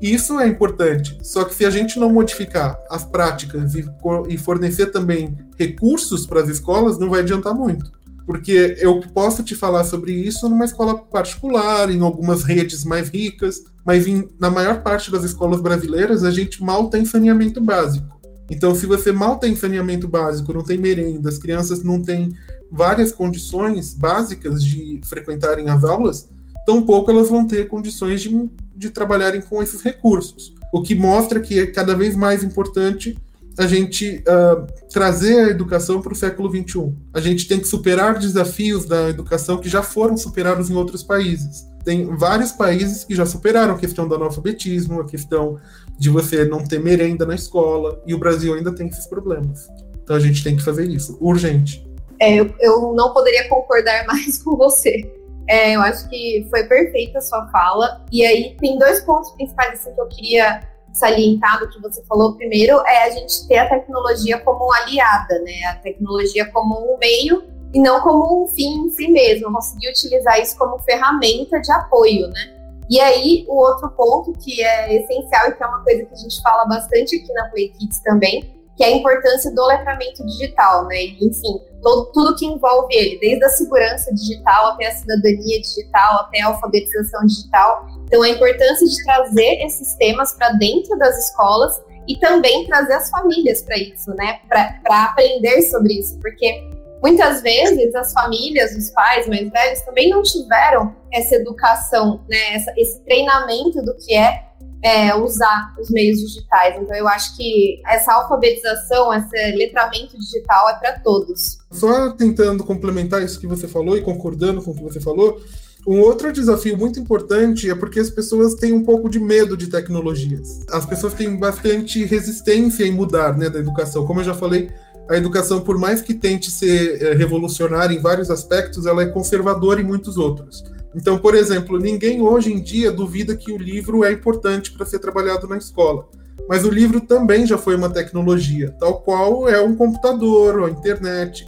Isso 0.00 0.38
é 0.38 0.46
importante. 0.46 1.18
Só 1.22 1.44
que 1.44 1.54
se 1.54 1.64
a 1.64 1.70
gente 1.70 1.98
não 1.98 2.12
modificar 2.12 2.78
as 2.90 3.04
práticas 3.04 3.72
e 3.74 4.38
fornecer 4.38 4.86
também 4.88 5.36
recursos 5.58 6.26
para 6.26 6.40
as 6.40 6.48
escolas, 6.48 6.98
não 6.98 7.10
vai 7.10 7.20
adiantar 7.20 7.54
muito. 7.54 7.90
Porque 8.24 8.76
eu 8.78 9.00
posso 9.14 9.42
te 9.42 9.54
falar 9.54 9.84
sobre 9.84 10.12
isso 10.12 10.48
numa 10.48 10.66
escola 10.66 10.98
particular, 10.98 11.90
em 11.90 12.00
algumas 12.00 12.44
redes 12.44 12.84
mais 12.84 13.08
ricas, 13.08 13.64
mas 13.88 14.06
em, 14.06 14.28
na 14.38 14.50
maior 14.50 14.82
parte 14.82 15.10
das 15.10 15.24
escolas 15.24 15.62
brasileiras 15.62 16.22
a 16.22 16.30
gente 16.30 16.62
mal 16.62 16.90
tem 16.90 17.06
saneamento 17.06 17.58
básico. 17.58 18.20
Então, 18.50 18.74
se 18.74 18.84
você 18.84 19.10
mal 19.10 19.38
tem 19.38 19.56
saneamento 19.56 20.06
básico, 20.06 20.52
não 20.52 20.62
tem 20.62 20.76
merenda, 20.76 21.30
as 21.30 21.38
crianças 21.38 21.82
não 21.82 22.02
têm 22.02 22.36
várias 22.70 23.12
condições 23.12 23.94
básicas 23.94 24.62
de 24.62 25.00
frequentarem 25.04 25.70
as 25.70 25.84
aulas, 25.84 26.28
tampouco 26.66 27.10
elas 27.10 27.30
vão 27.30 27.46
ter 27.46 27.66
condições 27.68 28.20
de, 28.20 28.50
de 28.76 28.90
trabalharem 28.90 29.40
com 29.40 29.62
esses 29.62 29.80
recursos. 29.80 30.52
O 30.70 30.82
que 30.82 30.94
mostra 30.94 31.40
que 31.40 31.58
é 31.58 31.66
cada 31.66 31.94
vez 31.94 32.14
mais 32.14 32.44
importante 32.44 33.16
a 33.58 33.66
gente 33.66 34.22
uh, 34.28 34.66
trazer 34.88 35.40
a 35.40 35.48
educação 35.48 36.00
para 36.00 36.12
o 36.12 36.16
século 36.16 36.48
XXI. 36.48 36.94
A 37.12 37.20
gente 37.20 37.48
tem 37.48 37.58
que 37.58 37.66
superar 37.66 38.16
desafios 38.16 38.84
da 38.84 39.08
educação 39.08 39.58
que 39.58 39.68
já 39.68 39.82
foram 39.82 40.16
superados 40.16 40.70
em 40.70 40.74
outros 40.74 41.02
países. 41.02 41.66
Tem 41.84 42.06
vários 42.16 42.52
países 42.52 43.02
que 43.02 43.16
já 43.16 43.26
superaram 43.26 43.74
a 43.74 43.78
questão 43.78 44.06
do 44.06 44.14
analfabetismo, 44.14 45.00
a 45.00 45.04
questão 45.04 45.58
de 45.98 46.08
você 46.08 46.44
não 46.44 46.62
ter 46.62 46.78
merenda 46.78 47.26
na 47.26 47.34
escola, 47.34 48.00
e 48.06 48.14
o 48.14 48.18
Brasil 48.18 48.54
ainda 48.54 48.72
tem 48.72 48.86
esses 48.86 49.06
problemas. 49.06 49.66
Então 50.04 50.14
a 50.14 50.20
gente 50.20 50.44
tem 50.44 50.56
que 50.56 50.62
fazer 50.62 50.86
isso, 50.88 51.18
urgente. 51.20 51.84
É, 52.20 52.38
eu, 52.38 52.94
não 52.94 53.12
poderia 53.12 53.48
concordar 53.48 54.06
mais 54.08 54.40
com 54.40 54.56
você. 54.56 55.12
É, 55.48 55.74
eu 55.74 55.80
acho 55.80 56.08
que 56.08 56.46
foi 56.48 56.62
perfeita 56.64 57.18
a 57.18 57.22
sua 57.22 57.48
fala. 57.48 58.04
E 58.12 58.24
aí 58.24 58.56
tem 58.60 58.78
dois 58.78 59.00
pontos 59.00 59.30
principais 59.32 59.80
assim, 59.80 59.92
que 59.94 60.00
eu 60.00 60.06
queria 60.06 60.60
salientar 60.92 61.60
do 61.60 61.68
que 61.68 61.80
você 61.80 62.02
falou. 62.04 62.34
Primeiro 62.34 62.80
é 62.86 63.04
a 63.04 63.10
gente 63.10 63.46
ter 63.46 63.58
a 63.58 63.68
tecnologia 63.68 64.38
como 64.40 64.72
aliada, 64.72 65.38
né? 65.40 65.64
A 65.70 65.74
tecnologia 65.76 66.50
como 66.50 66.94
um 66.94 66.98
meio 66.98 67.44
e 67.72 67.80
não 67.80 68.00
como 68.00 68.44
um 68.44 68.48
fim 68.48 68.86
em 68.86 68.90
si 68.90 69.08
mesmo. 69.08 69.52
Conseguir 69.52 69.90
utilizar 69.90 70.40
isso 70.40 70.56
como 70.56 70.78
ferramenta 70.80 71.60
de 71.60 71.72
apoio, 71.72 72.28
né? 72.28 72.58
E 72.90 72.98
aí, 73.00 73.44
o 73.48 73.56
outro 73.56 73.90
ponto 73.90 74.32
que 74.32 74.62
é 74.62 74.96
essencial 74.96 75.48
e 75.48 75.52
que 75.52 75.62
é 75.62 75.66
uma 75.66 75.84
coisa 75.84 76.06
que 76.06 76.14
a 76.14 76.16
gente 76.16 76.40
fala 76.40 76.64
bastante 76.64 77.16
aqui 77.16 77.32
na 77.34 77.48
Play 77.50 77.68
Kids 77.68 78.00
também, 78.00 78.50
que 78.76 78.82
é 78.82 78.86
a 78.86 78.90
importância 78.92 79.54
do 79.54 79.66
letramento 79.66 80.24
digital, 80.24 80.86
né? 80.86 81.02
Enfim, 81.20 81.60
todo, 81.82 82.10
tudo 82.12 82.36
que 82.36 82.46
envolve 82.46 82.94
ele, 82.94 83.18
desde 83.18 83.44
a 83.44 83.48
segurança 83.48 84.12
digital 84.14 84.72
até 84.72 84.86
a 84.86 84.96
cidadania 84.96 85.60
digital, 85.60 86.20
até 86.20 86.40
a 86.40 86.48
alfabetização 86.48 87.24
digital. 87.26 87.86
Então, 88.04 88.22
a 88.22 88.28
importância 88.28 88.86
de 88.86 89.04
trazer 89.04 89.64
esses 89.64 89.94
temas 89.94 90.32
para 90.32 90.50
dentro 90.52 90.96
das 90.98 91.16
escolas 91.26 91.80
e 92.06 92.16
também 92.16 92.66
trazer 92.66 92.94
as 92.94 93.10
famílias 93.10 93.62
para 93.62 93.76
isso, 93.76 94.14
né? 94.14 94.40
Para 94.48 95.04
aprender 95.04 95.62
sobre 95.62 95.94
isso, 95.94 96.18
porque 96.20 96.66
muitas 97.02 97.42
vezes 97.42 97.94
as 97.94 98.12
famílias, 98.12 98.74
os 98.74 98.90
pais 98.90 99.28
mais 99.28 99.50
velhos 99.50 99.80
também 99.82 100.08
não 100.08 100.22
tiveram 100.22 100.94
essa 101.12 101.34
educação, 101.34 102.24
né? 102.28 102.54
Essa, 102.54 102.72
esse 102.76 103.00
treinamento 103.04 103.82
do 103.82 103.94
que 103.96 104.14
é 104.14 104.47
é, 104.82 105.14
usar 105.14 105.74
os 105.80 105.90
meios 105.90 106.20
digitais. 106.20 106.76
Então, 106.80 106.96
eu 106.96 107.08
acho 107.08 107.36
que 107.36 107.80
essa 107.86 108.12
alfabetização, 108.12 109.12
esse 109.12 109.56
letramento 109.56 110.18
digital 110.18 110.70
é 110.70 110.74
para 110.74 110.98
todos. 111.00 111.58
Só 111.70 112.10
tentando 112.10 112.64
complementar 112.64 113.22
isso 113.22 113.40
que 113.40 113.46
você 113.46 113.66
falou 113.66 113.96
e 113.96 114.02
concordando 114.02 114.62
com 114.62 114.70
o 114.70 114.74
que 114.74 114.82
você 114.82 115.00
falou, 115.00 115.40
um 115.86 116.00
outro 116.00 116.32
desafio 116.32 116.76
muito 116.76 117.00
importante 117.00 117.70
é 117.70 117.74
porque 117.74 117.98
as 117.98 118.10
pessoas 118.10 118.54
têm 118.54 118.72
um 118.72 118.84
pouco 118.84 119.08
de 119.08 119.18
medo 119.18 119.56
de 119.56 119.68
tecnologias. 119.68 120.60
As 120.70 120.84
pessoas 120.84 121.14
têm 121.14 121.36
bastante 121.36 122.04
resistência 122.04 122.84
em 122.84 122.92
mudar 122.92 123.36
né, 123.36 123.48
da 123.48 123.58
educação. 123.58 124.06
Como 124.06 124.20
eu 124.20 124.24
já 124.24 124.34
falei, 124.34 124.70
a 125.08 125.16
educação, 125.16 125.60
por 125.60 125.78
mais 125.78 126.02
que 126.02 126.12
tente 126.12 126.50
ser 126.50 127.02
é, 127.02 127.14
revolucionária 127.14 127.94
em 127.94 128.00
vários 128.00 128.30
aspectos, 128.30 128.84
ela 128.84 129.02
é 129.02 129.06
conservadora 129.06 129.80
em 129.80 129.84
muitos 129.84 130.18
outros. 130.18 130.62
Então, 130.98 131.16
por 131.16 131.36
exemplo, 131.36 131.78
ninguém 131.78 132.20
hoje 132.20 132.52
em 132.52 132.60
dia 132.60 132.90
duvida 132.90 133.36
que 133.36 133.52
o 133.52 133.56
livro 133.56 134.02
é 134.02 134.10
importante 134.10 134.72
para 134.72 134.84
ser 134.84 134.98
trabalhado 134.98 135.46
na 135.46 135.56
escola. 135.56 136.08
Mas 136.48 136.64
o 136.64 136.70
livro 136.70 137.00
também 137.00 137.46
já 137.46 137.56
foi 137.56 137.76
uma 137.76 137.88
tecnologia, 137.88 138.74
tal 138.80 139.00
qual 139.02 139.48
é 139.48 139.60
um 139.60 139.76
computador 139.76 140.58
ou 140.58 140.66
a 140.66 140.70
internet. 140.70 141.46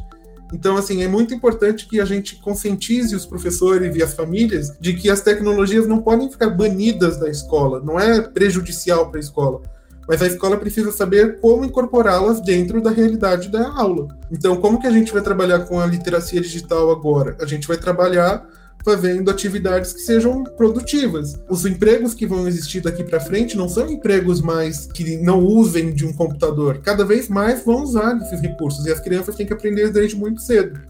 Então, 0.54 0.76
assim, 0.76 1.02
é 1.02 1.08
muito 1.08 1.34
importante 1.34 1.88
que 1.88 2.00
a 2.00 2.04
gente 2.04 2.36
conscientize 2.36 3.12
os 3.12 3.26
professores 3.26 3.96
e 3.96 4.00
as 4.00 4.14
famílias 4.14 4.72
de 4.80 4.94
que 4.94 5.10
as 5.10 5.20
tecnologias 5.20 5.84
não 5.84 5.98
podem 6.00 6.30
ficar 6.30 6.50
banidas 6.50 7.18
da 7.18 7.28
escola, 7.28 7.80
não 7.80 7.98
é 7.98 8.20
prejudicial 8.20 9.10
para 9.10 9.18
a 9.18 9.20
escola. 9.20 9.62
Mas 10.06 10.22
a 10.22 10.28
escola 10.28 10.56
precisa 10.56 10.92
saber 10.92 11.40
como 11.40 11.64
incorporá-las 11.64 12.40
dentro 12.40 12.80
da 12.80 12.90
realidade 12.90 13.48
da 13.48 13.68
aula. 13.68 14.16
Então, 14.30 14.56
como 14.56 14.80
que 14.80 14.86
a 14.86 14.92
gente 14.92 15.12
vai 15.12 15.22
trabalhar 15.22 15.60
com 15.66 15.80
a 15.80 15.86
literacia 15.86 16.40
digital 16.40 16.88
agora? 16.92 17.36
A 17.40 17.46
gente 17.46 17.66
vai 17.66 17.76
trabalhar 17.76 18.48
fazendo 18.84 19.30
atividades 19.30 19.92
que 19.92 20.00
sejam 20.00 20.44
produtivas. 20.44 21.38
Os 21.48 21.66
empregos 21.66 22.14
que 22.14 22.26
vão 22.26 22.46
existir 22.48 22.80
daqui 22.80 23.04
para 23.04 23.20
frente 23.20 23.56
não 23.56 23.68
são 23.68 23.90
empregos 23.90 24.40
mais 24.40 24.86
que 24.86 25.16
não 25.18 25.44
usem 25.44 25.92
de 25.92 26.06
um 26.06 26.12
computador. 26.12 26.78
Cada 26.78 27.04
vez 27.04 27.28
mais 27.28 27.64
vão 27.64 27.82
usar 27.82 28.16
esses 28.16 28.40
recursos 28.40 28.86
e 28.86 28.92
as 28.92 29.00
crianças 29.00 29.34
têm 29.34 29.46
que 29.46 29.52
aprender 29.52 29.90
desde 29.90 30.16
muito 30.16 30.40
cedo. 30.40 30.80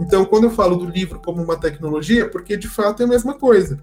Então, 0.00 0.24
quando 0.24 0.44
eu 0.44 0.50
falo 0.50 0.76
do 0.76 0.86
livro 0.86 1.20
como 1.24 1.42
uma 1.42 1.56
tecnologia, 1.56 2.28
porque 2.28 2.56
de 2.56 2.68
fato 2.68 3.02
é 3.02 3.04
a 3.04 3.08
mesma 3.08 3.34
coisa. 3.34 3.78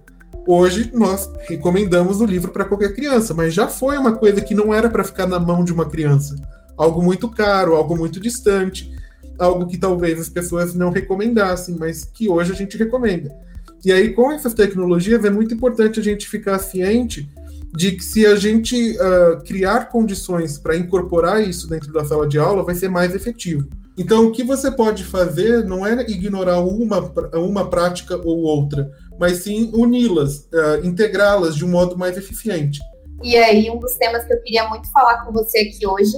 Hoje 0.48 0.92
nós 0.94 1.30
recomendamos 1.48 2.22
o 2.22 2.26
livro 2.26 2.52
para 2.52 2.66
qualquer 2.66 2.94
criança, 2.94 3.34
mas 3.34 3.54
já 3.54 3.68
foi 3.68 3.98
uma 3.98 4.14
coisa 4.14 4.42
que 4.42 4.54
não 4.54 4.74
era 4.74 4.90
para 4.90 5.04
ficar 5.04 5.28
na 5.28 5.40
mão 5.40 5.64
de 5.64 5.74
uma 5.74 5.90
criança. 5.90 6.36
Algo 6.78 7.02
muito 7.02 7.30
caro, 7.30 7.76
algo 7.76 7.98
muito 7.98 8.20
distante, 8.20 8.95
algo 9.40 9.68
que 9.68 9.78
talvez 9.78 10.20
as 10.20 10.30
pessoas 10.30 10.74
não 10.74 10.90
recomendassem, 10.90 11.76
mas 11.78 12.06
que 12.06 12.30
hoje 12.30 12.52
a 12.52 12.56
gente 12.56 12.78
recomenda. 12.78 13.36
E 13.84 13.92
aí, 13.92 14.14
com 14.14 14.32
essas 14.32 14.54
tecnologias, 14.54 15.24
é 15.24 15.30
muito 15.30 15.54
importante 15.54 16.00
a 16.00 16.04
gente 16.04 16.28
ficar 16.28 16.58
ciente 16.60 17.30
de 17.76 17.92
que 17.92 18.04
se 18.04 18.26
a 18.26 18.36
gente 18.36 18.98
uh, 18.98 19.44
criar 19.44 19.90
condições 19.90 20.58
para 20.58 20.78
incorporar 20.78 21.42
isso 21.42 21.68
dentro 21.68 21.92
da 21.92 22.06
sala 22.06 22.28
de 22.28 22.40
aula, 22.40 22.64
vai 22.64 22.74
ser 22.74 22.90
mais 22.90 23.14
efetivo. 23.14 23.68
Então, 23.98 24.26
o 24.26 24.32
que 24.32 24.44
você 24.44 24.72
pode 24.72 25.04
fazer 25.04 25.64
não 25.64 25.86
é 25.86 26.02
ignorar 26.04 26.60
uma, 26.60 27.14
uma 27.36 27.70
prática 27.70 28.18
ou 28.18 28.40
outra, 28.40 28.92
mas 29.20 29.40
sim 29.40 29.72
uni-las, 29.74 30.50
uh, 30.54 30.84
integrá-las 30.84 31.56
de 31.56 31.64
um 31.64 31.70
modo 31.70 31.98
mais 31.98 32.18
eficiente. 32.18 32.80
E 33.24 33.38
aí, 33.38 33.70
um 33.70 33.80
dos 33.80 33.96
temas 33.96 34.26
que 34.26 34.34
eu 34.34 34.42
queria 34.42 34.68
muito 34.68 34.92
falar 34.92 35.24
com 35.24 35.32
você 35.32 35.60
aqui 35.60 35.86
hoje 35.88 36.14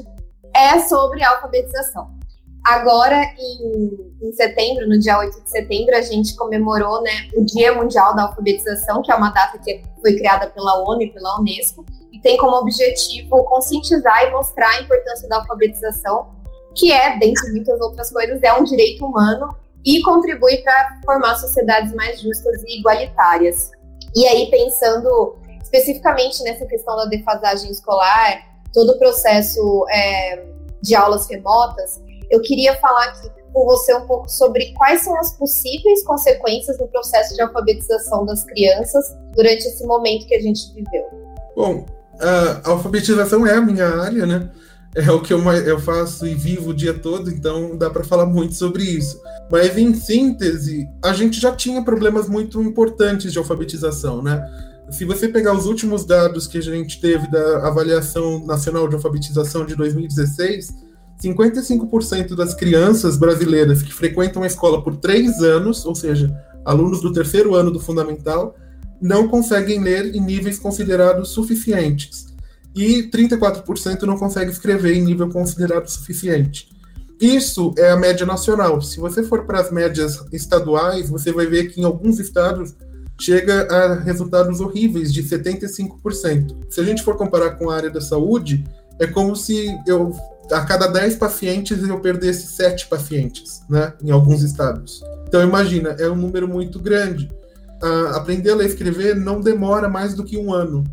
é 0.56 0.80
sobre 0.80 1.24
alfabetização. 1.24 2.17
Agora, 2.68 3.24
em, 3.40 4.14
em, 4.22 4.34
setembro, 4.34 4.90
no 4.90 5.00
dia 5.00 5.18
8 5.18 5.42
de 5.42 5.50
setembro, 5.50 5.96
a 5.96 6.02
gente 6.02 6.36
comemorou 6.36 7.02
né, 7.02 7.30
o 7.34 7.46
Dia 7.46 7.74
Mundial 7.74 8.14
da 8.14 8.24
Alfabetização, 8.24 9.02
que 9.02 9.10
é 9.10 9.16
uma 9.16 9.30
data 9.30 9.58
que 9.58 9.82
foi 10.02 10.18
criada 10.18 10.48
pela 10.48 10.84
ONU 10.84 11.02
e 11.02 11.10
pela 11.10 11.40
Unesco, 11.40 11.86
e 12.12 12.20
tem 12.20 12.36
como 12.36 12.58
objetivo 12.58 13.42
conscientizar 13.46 14.26
e 14.26 14.32
mostrar 14.32 14.68
a 14.68 14.82
importância 14.82 15.30
da 15.30 15.38
alfabetização, 15.38 16.28
que 16.76 16.92
é, 16.92 17.18
dentre 17.18 17.52
muitas 17.52 17.80
outras 17.80 18.12
coisas, 18.12 18.44
é 18.44 18.52
um 18.52 18.66
direito 18.66 19.06
humano 19.06 19.48
e 19.86 20.02
contribui 20.02 20.58
para 20.58 21.00
formar 21.06 21.36
sociedades 21.36 21.94
mais 21.94 22.20
justas 22.20 22.64
e 22.64 22.80
igualitárias. 22.80 23.72
E 24.14 24.28
aí, 24.28 24.52
pensando 24.52 25.38
especificamente 25.64 26.44
nessa 26.44 26.66
questão 26.66 26.98
da 26.98 27.06
defasagem 27.06 27.72
escolar, 27.72 28.42
todo 28.74 28.90
o 28.90 29.00
processo 29.00 29.86
é, 29.90 30.44
de 30.82 30.96
aulas 30.96 31.30
remotas, 31.30 32.02
eu 32.30 32.42
queria 32.42 32.76
falar 32.80 33.06
aqui 33.06 33.30
com 33.54 33.66
você 33.66 33.94
um 33.96 34.06
pouco 34.06 34.30
sobre 34.30 34.74
quais 34.74 35.02
são 35.02 35.18
as 35.20 35.32
possíveis 35.36 36.04
consequências 36.04 36.78
no 36.78 36.88
processo 36.88 37.34
de 37.34 37.42
alfabetização 37.42 38.26
das 38.26 38.44
crianças 38.44 39.16
durante 39.36 39.66
esse 39.68 39.86
momento 39.86 40.28
que 40.28 40.36
a 40.36 40.42
gente 40.42 40.74
viveu. 40.74 41.06
Bom, 41.56 41.86
a 42.20 42.70
alfabetização 42.70 43.46
é 43.48 43.56
a 43.56 43.62
minha 43.62 43.88
área, 43.88 44.26
né? 44.26 44.50
É 44.96 45.12
o 45.12 45.22
que 45.22 45.32
eu, 45.32 45.40
eu 45.54 45.80
faço 45.80 46.26
e 46.26 46.34
vivo 46.34 46.72
o 46.72 46.74
dia 46.74 46.94
todo, 46.94 47.30
então 47.30 47.78
dá 47.78 47.90
para 47.90 48.04
falar 48.04 48.26
muito 48.26 48.56
sobre 48.56 48.84
isso. 48.84 49.22
Mas, 49.52 49.78
em 49.78 49.94
síntese, 49.94 50.88
a 51.04 51.14
gente 51.14 51.40
já 51.40 51.56
tinha 51.56 51.84
problemas 51.84 52.28
muito 52.28 52.62
importantes 52.62 53.32
de 53.32 53.38
alfabetização, 53.38 54.24
né? 54.24 54.42
Se 54.90 55.04
você 55.04 55.28
pegar 55.28 55.54
os 55.54 55.66
últimos 55.66 56.06
dados 56.06 56.48
que 56.48 56.58
a 56.58 56.62
gente 56.62 57.00
teve 57.02 57.30
da 57.30 57.68
Avaliação 57.68 58.46
Nacional 58.46 58.88
de 58.88 58.96
Alfabetização 58.96 59.66
de 59.66 59.76
2016, 59.76 60.87
55% 61.22 62.36
das 62.36 62.54
crianças 62.54 63.18
brasileiras 63.18 63.82
que 63.82 63.94
frequentam 63.94 64.44
a 64.44 64.48
escola 64.48 64.84
por 64.84 64.98
três 64.98 65.40
anos, 65.40 65.86
ou 65.86 65.96
seja, 65.96 66.36
alunos 66.64 67.02
do 67.02 67.12
terceiro 67.12 67.56
ano 67.56 67.72
do 67.72 67.80
fundamental, 67.80 68.56
não 69.02 69.28
conseguem 69.28 69.82
ler 69.82 70.16
em 70.16 70.22
níveis 70.22 70.60
considerados 70.60 71.30
suficientes. 71.30 72.28
E 72.76 73.10
34% 73.10 74.04
não 74.04 74.18
conseguem 74.18 74.50
escrever 74.50 74.96
em 74.96 75.02
nível 75.02 75.30
considerado 75.30 75.88
suficiente. 75.88 76.70
Isso 77.20 77.74
é 77.78 77.90
a 77.90 77.98
média 77.98 78.26
nacional. 78.26 78.80
Se 78.82 79.00
você 79.00 79.24
for 79.24 79.46
para 79.46 79.60
as 79.60 79.72
médias 79.72 80.24
estaduais, 80.32 81.10
você 81.10 81.32
vai 81.32 81.48
ver 81.48 81.72
que 81.72 81.82
em 81.82 81.84
alguns 81.84 82.20
estados 82.20 82.76
chega 83.20 83.64
a 83.64 83.96
resultados 83.96 84.60
horríveis 84.60 85.12
de 85.12 85.24
75%. 85.24 86.56
Se 86.70 86.80
a 86.80 86.84
gente 86.84 87.02
for 87.02 87.18
comparar 87.18 87.52
com 87.58 87.72
a 87.72 87.76
área 87.76 87.90
da 87.90 88.00
saúde, 88.00 88.64
é 89.00 89.08
como 89.08 89.36
se 89.36 89.68
eu 89.88 90.14
a 90.51 90.62
cada 90.62 90.88
10 90.88 91.16
pacientes 91.16 91.88
eu 91.88 92.00
perdesse 92.00 92.48
7 92.48 92.88
pacientes, 92.88 93.62
né, 93.70 93.94
em 94.04 94.12
alguns 94.12 94.42
estados. 94.42 95.01
Então 95.27 95.42
imagina, 95.42 95.89
é 96.00 96.10
um 96.10 96.16
número 96.16 96.48
muito 96.48 96.80
grande. 96.80 97.30
a 97.82 98.18
aprender 98.18 98.50
a 98.50 98.56
ler 98.56 98.66
e 98.66 98.68
escrever 98.70 99.16
não 99.16 99.39
demora 99.39 99.88
mais 99.88 100.16
do 100.16 100.24
que 100.24 100.36
um 100.38 100.51
ano. 100.51 100.84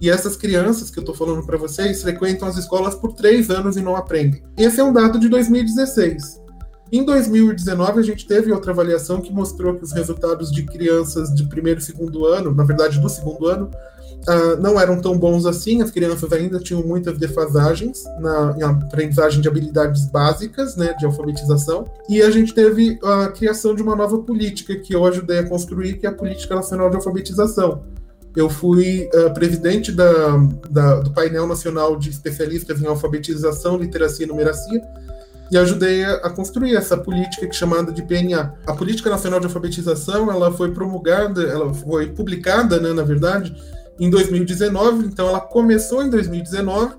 E 0.00 0.08
essas 0.08 0.36
crianças 0.36 0.90
que 0.90 0.98
eu 0.98 1.02
estou 1.02 1.14
falando 1.14 1.44
para 1.44 1.58
vocês 1.58 2.00
frequentam 2.02 2.48
as 2.48 2.56
escolas 2.56 2.94
por 2.94 3.12
três 3.12 3.50
anos 3.50 3.76
e 3.76 3.82
não 3.82 3.94
aprendem. 3.94 4.42
Esse 4.56 4.80
é 4.80 4.84
um 4.84 4.92
dado 4.92 5.18
de 5.18 5.28
2016. 5.28 6.40
Em 6.90 7.04
2019, 7.04 8.00
a 8.00 8.02
gente 8.02 8.26
teve 8.26 8.50
outra 8.50 8.72
avaliação 8.72 9.20
que 9.20 9.32
mostrou 9.32 9.76
que 9.76 9.84
os 9.84 9.92
resultados 9.92 10.50
de 10.50 10.64
crianças 10.64 11.32
de 11.34 11.46
primeiro 11.46 11.78
e 11.78 11.82
segundo 11.82 12.24
ano, 12.24 12.52
na 12.52 12.64
verdade 12.64 12.98
do 12.98 13.08
segundo 13.08 13.46
ano, 13.46 13.70
uh, 14.28 14.60
não 14.60 14.80
eram 14.80 15.00
tão 15.00 15.18
bons 15.18 15.46
assim. 15.46 15.82
As 15.82 15.90
crianças 15.90 16.32
ainda 16.32 16.58
tinham 16.58 16.82
muitas 16.82 17.18
defasagens 17.18 18.04
na 18.18 18.70
aprendizagem 18.70 19.40
de 19.40 19.48
habilidades 19.48 20.06
básicas, 20.06 20.76
né, 20.76 20.94
de 20.98 21.06
alfabetização. 21.06 21.86
E 22.08 22.22
a 22.22 22.30
gente 22.30 22.54
teve 22.54 22.98
a 23.02 23.28
criação 23.28 23.74
de 23.74 23.82
uma 23.82 23.96
nova 23.96 24.18
política 24.18 24.76
que 24.76 24.94
eu 24.94 25.04
ajudei 25.06 25.38
a 25.38 25.48
construir, 25.48 25.94
que 25.94 26.06
é 26.06 26.10
a 26.10 26.14
Política 26.14 26.54
Nacional 26.54 26.90
de 26.90 26.96
Alfabetização. 26.96 27.82
Eu 28.36 28.48
fui 28.48 29.08
uh, 29.12 29.34
presidente 29.34 29.90
da, 29.90 30.36
da, 30.70 31.00
do 31.00 31.10
painel 31.10 31.46
nacional 31.46 31.96
de 31.96 32.10
especialistas 32.10 32.80
em 32.80 32.86
alfabetização, 32.86 33.76
literacia 33.76 34.24
e 34.24 34.28
numeracia, 34.28 34.80
e 35.50 35.58
ajudei 35.58 36.04
a, 36.04 36.30
construir 36.30 36.76
essa 36.76 36.96
política 36.96 37.44
que 37.46 37.52
é 37.52 37.58
chamada 37.58 37.90
de 37.90 38.02
PNA. 38.02 38.54
A 38.66 38.72
Política 38.72 39.10
Nacional 39.10 39.40
de 39.40 39.46
Alfabetização, 39.46 40.30
ela 40.30 40.52
foi 40.52 40.70
promulgada, 40.70 41.42
ela 41.42 41.74
foi 41.74 42.06
publicada, 42.10 42.78
né, 42.78 42.92
na 42.92 43.02
verdade, 43.02 43.52
em 44.00 44.10
2019, 44.10 45.06
então 45.06 45.28
ela 45.28 45.40
começou 45.40 46.02
em 46.02 46.10
2019 46.10 46.94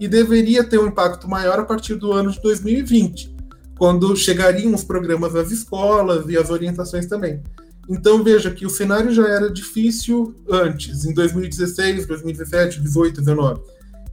e 0.00 0.08
deveria 0.08 0.62
ter 0.64 0.78
um 0.78 0.86
impacto 0.86 1.28
maior 1.28 1.58
a 1.58 1.64
partir 1.64 1.96
do 1.96 2.12
ano 2.12 2.30
de 2.30 2.40
2020, 2.40 3.34
quando 3.76 4.16
chegariam 4.16 4.72
os 4.72 4.84
programas 4.84 5.34
às 5.34 5.50
escolas 5.50 6.26
e 6.28 6.36
as 6.36 6.50
orientações 6.50 7.06
também. 7.06 7.42
Então 7.88 8.22
veja 8.22 8.50
que 8.50 8.64
o 8.64 8.70
cenário 8.70 9.12
já 9.12 9.28
era 9.28 9.50
difícil 9.50 10.34
antes, 10.48 11.04
em 11.04 11.12
2016, 11.12 12.06
2017, 12.06 12.80
2018, 12.80 13.22
2019. 13.22 13.60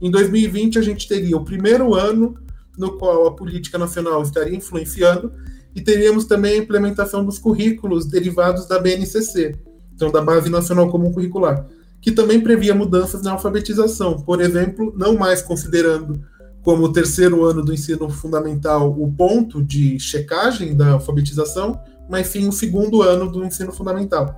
Em 0.00 0.10
2020 0.10 0.78
a 0.78 0.82
gente 0.82 1.08
teria 1.08 1.36
o 1.36 1.44
primeiro 1.44 1.94
ano 1.94 2.36
no 2.76 2.98
qual 2.98 3.26
a 3.26 3.34
política 3.34 3.78
nacional 3.78 4.22
estaria 4.22 4.56
influenciando, 4.56 5.32
e 5.74 5.80
teríamos 5.80 6.26
também 6.26 6.54
a 6.54 6.62
implementação 6.62 7.24
dos 7.24 7.38
currículos 7.38 8.04
derivados 8.06 8.66
da 8.66 8.78
BNCC, 8.78 9.56
então 9.94 10.10
da 10.10 10.20
Base 10.20 10.50
Nacional 10.50 10.90
Comum 10.90 11.12
Curricular, 11.12 11.66
que 12.02 12.10
também 12.10 12.40
previa 12.40 12.74
mudanças 12.74 13.22
na 13.22 13.30
alfabetização, 13.30 14.20
por 14.20 14.40
exemplo, 14.42 14.92
não 14.96 15.16
mais 15.16 15.40
considerando 15.40 16.20
como 16.60 16.84
o 16.84 16.92
terceiro 16.92 17.44
ano 17.44 17.64
do 17.64 17.72
ensino 17.72 18.10
fundamental 18.10 18.90
o 18.90 19.10
ponto 19.10 19.62
de 19.62 19.98
checagem 20.00 20.76
da 20.76 20.90
alfabetização, 20.90 21.80
mas 22.10 22.26
sim 22.26 22.46
o 22.48 22.52
segundo 22.52 23.02
ano 23.02 23.30
do 23.30 23.44
ensino 23.44 23.72
fundamental. 23.72 24.34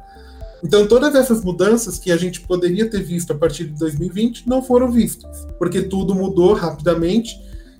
Então, 0.62 0.86
todas 0.86 1.14
essas 1.14 1.42
mudanças 1.42 1.98
que 1.98 2.12
a 2.12 2.16
gente 2.16 2.40
poderia 2.42 2.88
ter 2.88 3.02
visto 3.02 3.32
a 3.32 3.34
partir 3.34 3.64
de 3.64 3.78
2020 3.78 4.48
não 4.48 4.62
foram 4.62 4.90
vistas, 4.92 5.46
porque 5.58 5.82
tudo 5.82 6.14
mudou 6.14 6.52
rapidamente 6.52 7.38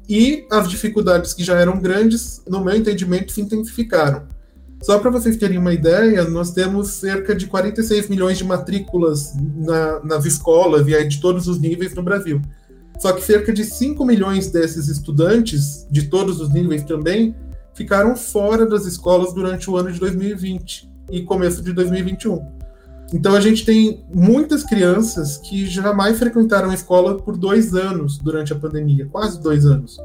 e 0.08 0.46
as 0.50 0.68
dificuldades 0.68 1.32
que 1.32 1.44
já 1.44 1.58
eram 1.58 1.80
grandes, 1.80 2.42
no 2.46 2.62
meu 2.62 2.74
entendimento, 2.74 3.32
se 3.32 3.40
intensificaram. 3.40 4.24
Só 4.84 4.98
para 4.98 5.10
vocês 5.10 5.38
terem 5.38 5.56
uma 5.56 5.72
ideia, 5.72 6.24
nós 6.24 6.50
temos 6.50 6.88
cerca 6.88 7.34
de 7.34 7.46
46 7.46 8.06
milhões 8.10 8.36
de 8.36 8.44
matrículas 8.44 9.32
na, 9.56 10.00
nas 10.04 10.26
escolas 10.26 10.86
e 10.86 11.04
de 11.08 11.22
todos 11.22 11.48
os 11.48 11.58
níveis 11.58 11.94
no 11.94 12.02
Brasil. 12.02 12.42
Só 13.00 13.14
que 13.14 13.22
cerca 13.22 13.50
de 13.50 13.64
5 13.64 14.04
milhões 14.04 14.50
desses 14.50 14.88
estudantes, 14.88 15.86
de 15.90 16.02
todos 16.02 16.38
os 16.38 16.52
níveis 16.52 16.84
também, 16.84 17.34
ficaram 17.72 18.14
fora 18.14 18.66
das 18.66 18.84
escolas 18.84 19.32
durante 19.32 19.70
o 19.70 19.76
ano 19.78 19.90
de 19.90 19.98
2020 19.98 20.92
e 21.10 21.22
começo 21.22 21.62
de 21.62 21.72
2021. 21.72 22.46
Então 23.14 23.34
a 23.34 23.40
gente 23.40 23.64
tem 23.64 24.04
muitas 24.14 24.64
crianças 24.64 25.38
que 25.38 25.64
jamais 25.64 26.18
frequentaram 26.18 26.68
a 26.68 26.74
escola 26.74 27.16
por 27.16 27.38
dois 27.38 27.74
anos 27.74 28.18
durante 28.18 28.52
a 28.52 28.56
pandemia, 28.56 29.08
quase 29.10 29.40
dois 29.40 29.64
anos. 29.64 29.96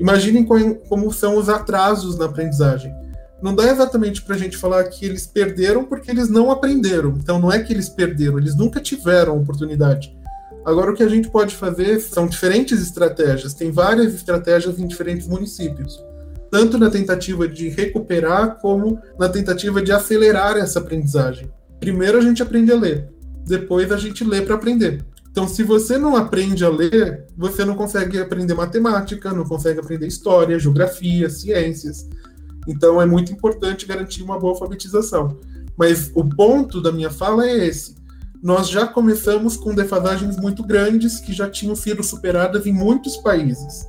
Imaginem 0.00 0.44
como 0.44 1.12
são 1.12 1.38
os 1.38 1.48
atrasos 1.48 2.18
na 2.18 2.24
aprendizagem. 2.24 2.92
Não 3.42 3.54
dá 3.54 3.70
exatamente 3.70 4.22
para 4.22 4.34
a 4.34 4.38
gente 4.38 4.56
falar 4.56 4.84
que 4.84 5.04
eles 5.04 5.26
perderam 5.26 5.84
porque 5.84 6.10
eles 6.10 6.28
não 6.28 6.50
aprenderam. 6.50 7.14
Então 7.16 7.38
não 7.38 7.52
é 7.52 7.60
que 7.60 7.72
eles 7.72 7.88
perderam, 7.88 8.38
eles 8.38 8.56
nunca 8.56 8.80
tiveram 8.80 9.38
oportunidade. 9.38 10.16
Agora 10.64 10.90
o 10.90 10.94
que 10.94 11.02
a 11.02 11.08
gente 11.08 11.30
pode 11.30 11.54
fazer 11.54 12.00
são 12.00 12.26
diferentes 12.26 12.82
estratégias. 12.82 13.54
Tem 13.54 13.70
várias 13.70 14.14
estratégias 14.14 14.78
em 14.78 14.86
diferentes 14.86 15.26
municípios 15.26 16.02
tanto 16.50 16.78
na 16.78 16.90
tentativa 16.90 17.46
de 17.46 17.68
recuperar 17.68 18.58
como 18.60 19.00
na 19.18 19.28
tentativa 19.28 19.82
de 19.82 19.92
acelerar 19.92 20.56
essa 20.56 20.78
aprendizagem. 20.78 21.50
Primeiro 21.78 22.18
a 22.18 22.20
gente 22.20 22.42
aprende 22.42 22.72
a 22.72 22.76
ler, 22.76 23.08
depois 23.44 23.92
a 23.92 23.96
gente 23.96 24.24
lê 24.24 24.42
para 24.42 24.54
aprender. 24.54 25.04
Então, 25.30 25.46
se 25.46 25.62
você 25.62 25.96
não 25.96 26.16
aprende 26.16 26.64
a 26.64 26.68
ler, 26.68 27.26
você 27.36 27.64
não 27.64 27.76
consegue 27.76 28.18
aprender 28.18 28.54
matemática, 28.54 29.32
não 29.32 29.44
consegue 29.44 29.78
aprender 29.78 30.06
história, 30.06 30.58
geografia, 30.58 31.30
ciências. 31.30 32.08
Então, 32.68 33.02
é 33.02 33.06
muito 33.06 33.32
importante 33.32 33.86
garantir 33.86 34.22
uma 34.22 34.38
boa 34.38 34.52
alfabetização. 34.52 35.38
Mas 35.76 36.12
o 36.14 36.24
ponto 36.24 36.80
da 36.80 36.92
minha 36.92 37.10
fala 37.10 37.48
é 37.48 37.66
esse. 37.66 37.96
Nós 38.42 38.68
já 38.68 38.86
começamos 38.86 39.56
com 39.56 39.74
defasagens 39.74 40.36
muito 40.36 40.62
grandes 40.62 41.18
que 41.18 41.32
já 41.32 41.50
tinham 41.50 41.74
sido 41.74 42.04
superadas 42.04 42.66
em 42.66 42.72
muitos 42.72 43.16
países. 43.16 43.88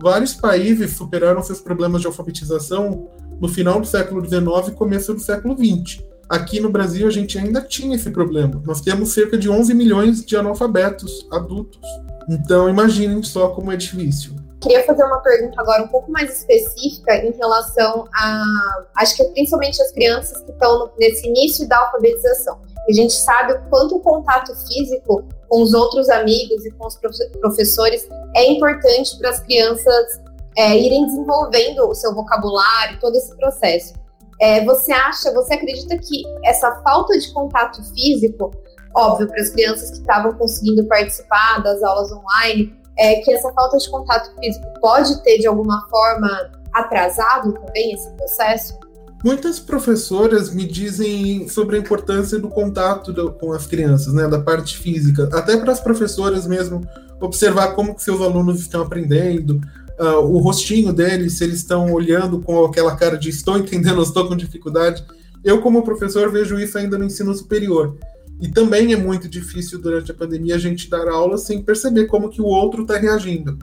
Vários 0.00 0.34
países 0.34 0.96
superaram 0.96 1.42
seus 1.42 1.60
problemas 1.60 2.00
de 2.00 2.06
alfabetização 2.06 3.08
no 3.40 3.48
final 3.48 3.80
do 3.80 3.86
século 3.86 4.24
XIX 4.24 4.68
e 4.68 4.72
começo 4.72 5.14
do 5.14 5.20
século 5.20 5.56
XX. 5.56 6.02
Aqui 6.28 6.58
no 6.58 6.70
Brasil 6.70 7.06
a 7.06 7.10
gente 7.10 7.38
ainda 7.38 7.60
tinha 7.60 7.94
esse 7.94 8.10
problema. 8.10 8.60
Nós 8.66 8.80
temos 8.80 9.10
cerca 9.10 9.38
de 9.38 9.48
11 9.48 9.74
milhões 9.74 10.24
de 10.24 10.36
analfabetos 10.36 11.26
adultos. 11.30 11.80
Então 12.28 12.68
imaginem 12.68 13.22
só 13.22 13.48
como 13.48 13.70
é 13.70 13.76
difícil. 13.76 14.34
Queria 14.64 14.82
fazer 14.82 15.04
uma 15.04 15.18
pergunta 15.18 15.60
agora 15.60 15.82
um 15.82 15.88
pouco 15.88 16.10
mais 16.10 16.38
específica 16.38 17.16
em 17.16 17.32
relação 17.32 18.08
a, 18.14 18.44
acho 18.96 19.14
que 19.14 19.24
principalmente 19.24 19.80
as 19.82 19.92
crianças 19.92 20.40
que 20.40 20.52
estão 20.52 20.90
nesse 20.98 21.28
início 21.28 21.68
da 21.68 21.80
alfabetização. 21.80 22.58
A 22.88 22.92
gente 22.92 23.12
sabe 23.12 23.52
o 23.52 23.60
quanto 23.68 23.96
o 23.96 24.00
contato 24.00 24.56
físico 24.66 25.22
com 25.50 25.62
os 25.62 25.74
outros 25.74 26.08
amigos 26.08 26.64
e 26.64 26.70
com 26.70 26.86
os 26.86 26.98
professores 27.42 28.08
é 28.34 28.50
importante 28.52 29.18
para 29.18 29.28
as 29.28 29.40
crianças 29.40 30.22
é, 30.56 30.78
irem 30.78 31.04
desenvolvendo 31.08 31.86
o 31.86 31.94
seu 31.94 32.14
vocabulário, 32.14 32.98
todo 33.00 33.14
esse 33.16 33.36
processo. 33.36 33.92
É, 34.40 34.64
você 34.64 34.92
acha, 34.92 35.30
você 35.34 35.54
acredita 35.54 35.98
que 35.98 36.22
essa 36.42 36.74
falta 36.76 37.18
de 37.18 37.30
contato 37.34 37.84
físico, 37.92 38.50
óbvio, 38.96 39.26
para 39.28 39.42
as 39.42 39.50
crianças 39.50 39.90
que 39.90 39.98
estavam 39.98 40.32
conseguindo 40.32 40.86
participar 40.86 41.62
das 41.62 41.82
aulas 41.82 42.10
online, 42.10 42.74
é, 42.98 43.16
que 43.16 43.32
essa 43.32 43.52
falta 43.52 43.76
de 43.78 43.90
contato 43.90 44.34
físico 44.38 44.66
pode 44.80 45.22
ter, 45.22 45.38
de 45.38 45.46
alguma 45.46 45.86
forma, 45.88 46.50
atrasado 46.72 47.52
também 47.52 47.92
esse 47.92 48.10
processo? 48.10 48.78
Muitas 49.24 49.58
professoras 49.58 50.52
me 50.52 50.66
dizem 50.66 51.48
sobre 51.48 51.76
a 51.76 51.78
importância 51.78 52.38
do 52.38 52.48
contato 52.48 53.10
do, 53.12 53.32
com 53.32 53.52
as 53.52 53.66
crianças, 53.66 54.12
né, 54.12 54.28
da 54.28 54.38
parte 54.38 54.76
física, 54.76 55.30
até 55.32 55.56
para 55.56 55.72
as 55.72 55.80
professoras 55.80 56.46
mesmo 56.46 56.82
observar 57.20 57.74
como 57.74 57.94
que 57.94 58.02
seus 58.02 58.20
alunos 58.20 58.60
estão 58.60 58.82
aprendendo, 58.82 59.60
uh, 59.98 60.18
o 60.18 60.38
rostinho 60.38 60.92
deles, 60.92 61.38
se 61.38 61.44
eles 61.44 61.56
estão 61.56 61.90
olhando 61.92 62.40
com 62.40 62.64
aquela 62.64 62.94
cara 62.96 63.16
de 63.16 63.30
estou 63.30 63.56
entendendo, 63.56 64.02
estou 64.02 64.28
com 64.28 64.36
dificuldade. 64.36 65.04
Eu, 65.42 65.60
como 65.60 65.82
professor, 65.82 66.30
vejo 66.30 66.58
isso 66.58 66.76
ainda 66.76 66.98
no 66.98 67.04
ensino 67.04 67.34
superior. 67.34 67.96
E 68.40 68.48
também 68.48 68.92
é 68.92 68.96
muito 68.96 69.28
difícil 69.28 69.78
durante 69.78 70.10
a 70.10 70.14
pandemia 70.14 70.56
a 70.56 70.58
gente 70.58 70.90
dar 70.90 71.08
aula 71.08 71.38
sem 71.38 71.62
perceber 71.62 72.06
como 72.06 72.28
que 72.28 72.42
o 72.42 72.46
outro 72.46 72.82
está 72.82 72.96
reagindo. 72.96 73.58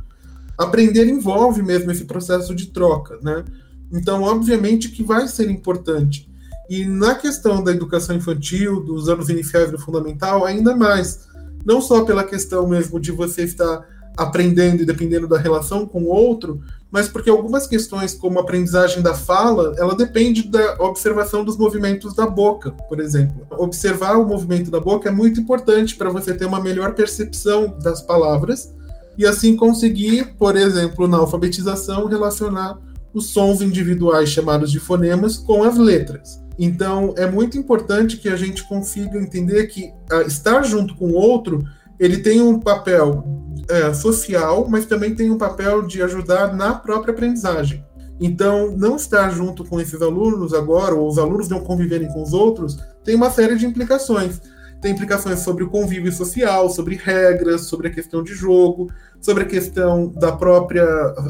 Aprender 0.58 1.08
envolve 1.08 1.62
mesmo 1.62 1.92
esse 1.92 2.06
processo 2.06 2.56
de 2.56 2.68
troca, 2.68 3.20
né? 3.22 3.44
Então, 3.92 4.24
obviamente 4.24 4.90
que 4.90 5.04
vai 5.04 5.28
ser 5.28 5.50
importante. 5.50 6.30
E 6.70 6.86
na 6.86 7.16
questão 7.16 7.62
da 7.62 7.72
educação 7.72 8.16
infantil, 8.16 8.80
dos 8.80 9.10
anos 9.10 9.28
iniciais 9.28 9.72
do 9.72 9.78
fundamental, 9.78 10.46
ainda 10.46 10.76
mais. 10.76 11.28
Não 11.66 11.82
só 11.82 12.06
pela 12.06 12.24
questão 12.24 12.68
mesmo 12.68 13.00
de 13.00 13.12
você 13.12 13.44
estar 13.44 13.86
aprendendo 14.18 14.82
e 14.82 14.86
dependendo 14.86 15.28
da 15.28 15.38
relação 15.38 15.86
com 15.86 16.04
o 16.04 16.08
outro, 16.10 16.62
mas 16.92 17.08
porque 17.08 17.30
algumas 17.30 17.66
questões, 17.66 18.14
como 18.14 18.38
a 18.38 18.42
aprendizagem 18.42 19.02
da 19.02 19.14
fala, 19.14 19.74
ela 19.78 19.96
depende 19.96 20.48
da 20.48 20.76
observação 20.80 21.46
dos 21.46 21.58
movimentos 21.58 22.14
da 22.14 22.28
boca, 22.28 22.72
por 22.72 23.00
exemplo. 23.00 23.48
Observar 23.52 24.18
o 24.18 24.26
movimento 24.26 24.70
da 24.70 24.80
boca 24.80 25.08
é 25.08 25.12
muito 25.12 25.40
importante 25.40 25.96
para 25.96 26.10
você 26.10 26.34
ter 26.34 26.46
uma 26.46 26.60
melhor 26.60 26.94
percepção 26.94 27.78
das 27.82 28.02
palavras 28.02 28.74
e 29.18 29.26
assim 29.26 29.56
conseguir, 29.56 30.36
por 30.38 30.56
exemplo, 30.58 31.08
na 31.08 31.18
alfabetização, 31.18 32.08
relacionar 32.08 32.78
os 33.14 33.28
sons 33.28 33.62
individuais 33.62 34.30
chamados 34.30 34.72
de 34.72 34.80
fonemas 34.80 35.38
com 35.38 35.64
as 35.64 35.78
letras. 35.78 36.42
Então, 36.58 37.14
é 37.18 37.30
muito 37.30 37.58
importante 37.58 38.18
que 38.18 38.30
a 38.30 38.36
gente 38.36 38.64
consiga 38.68 39.18
entender 39.18 39.68
que 39.68 39.92
ah, 40.12 40.22
estar 40.22 40.64
junto 40.64 40.96
com 40.96 41.08
o 41.08 41.16
outro 41.16 41.64
ele 42.02 42.18
tem 42.18 42.42
um 42.42 42.60
papel 42.60 43.24
é, 43.70 43.94
social, 43.94 44.68
mas 44.68 44.88
também 44.88 45.14
tem 45.14 45.30
um 45.30 45.38
papel 45.38 45.84
de 45.84 46.02
ajudar 46.02 46.52
na 46.52 46.74
própria 46.74 47.14
aprendizagem. 47.14 47.86
Então, 48.20 48.76
não 48.76 48.96
estar 48.96 49.30
junto 49.30 49.64
com 49.64 49.80
esses 49.80 50.02
alunos 50.02 50.52
agora, 50.52 50.96
ou 50.96 51.08
os 51.08 51.20
alunos 51.20 51.48
não 51.48 51.60
conviverem 51.60 52.08
com 52.08 52.24
os 52.24 52.34
outros, 52.34 52.76
tem 53.04 53.14
uma 53.14 53.30
série 53.30 53.56
de 53.56 53.68
implicações. 53.68 54.42
Tem 54.82 54.94
implicações 54.94 55.42
sobre 55.42 55.64
o 55.64 55.70
convívio 55.70 56.12
social, 56.12 56.72
sobre 56.72 56.96
regras, 56.96 57.66
sobre 57.66 57.88
a 57.88 57.92
questão 57.92 58.24
de 58.24 58.34
jogo, 58.34 58.92
sobre 59.22 59.44
a 59.44 59.48
questão 59.48 60.08
da 60.08 60.32
própria 60.32 60.84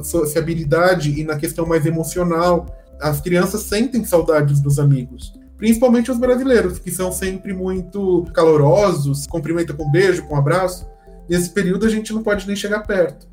sociabilidade 0.06 1.20
e 1.20 1.26
na 1.26 1.36
questão 1.36 1.66
mais 1.66 1.86
emocional. 1.86 2.66
As 3.02 3.20
crianças 3.20 3.64
sentem 3.64 4.06
saudades 4.06 4.62
dos 4.62 4.80
amigos 4.80 5.41
principalmente 5.62 6.10
os 6.10 6.18
brasileiros, 6.18 6.80
que 6.80 6.90
são 6.90 7.12
sempre 7.12 7.54
muito 7.54 8.26
calorosos, 8.34 9.28
cumprimenta 9.28 9.76
com 9.76 9.92
beijo, 9.92 10.24
com 10.24 10.36
abraço. 10.36 10.88
Nesse 11.30 11.52
período 11.52 11.86
a 11.86 11.90
gente 11.90 12.12
não 12.12 12.24
pode 12.24 12.48
nem 12.48 12.56
chegar 12.56 12.80
perto. 12.80 13.28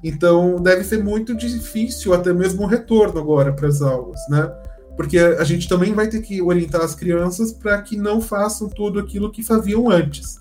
Então 0.00 0.62
deve 0.62 0.84
ser 0.84 1.02
muito 1.02 1.36
difícil 1.36 2.14
até 2.14 2.32
mesmo 2.32 2.62
o 2.62 2.66
retorno 2.66 3.18
agora 3.18 3.52
para 3.52 3.66
as 3.66 3.82
aulas, 3.82 4.20
né? 4.28 4.48
Porque 4.96 5.18
a 5.18 5.42
gente 5.42 5.68
também 5.68 5.92
vai 5.92 6.06
ter 6.06 6.20
que 6.20 6.40
orientar 6.40 6.82
as 6.82 6.94
crianças 6.94 7.52
para 7.52 7.82
que 7.82 7.96
não 7.96 8.20
façam 8.20 8.68
tudo 8.68 9.00
aquilo 9.00 9.32
que 9.32 9.42
faziam 9.42 9.90
antes. 9.90 10.38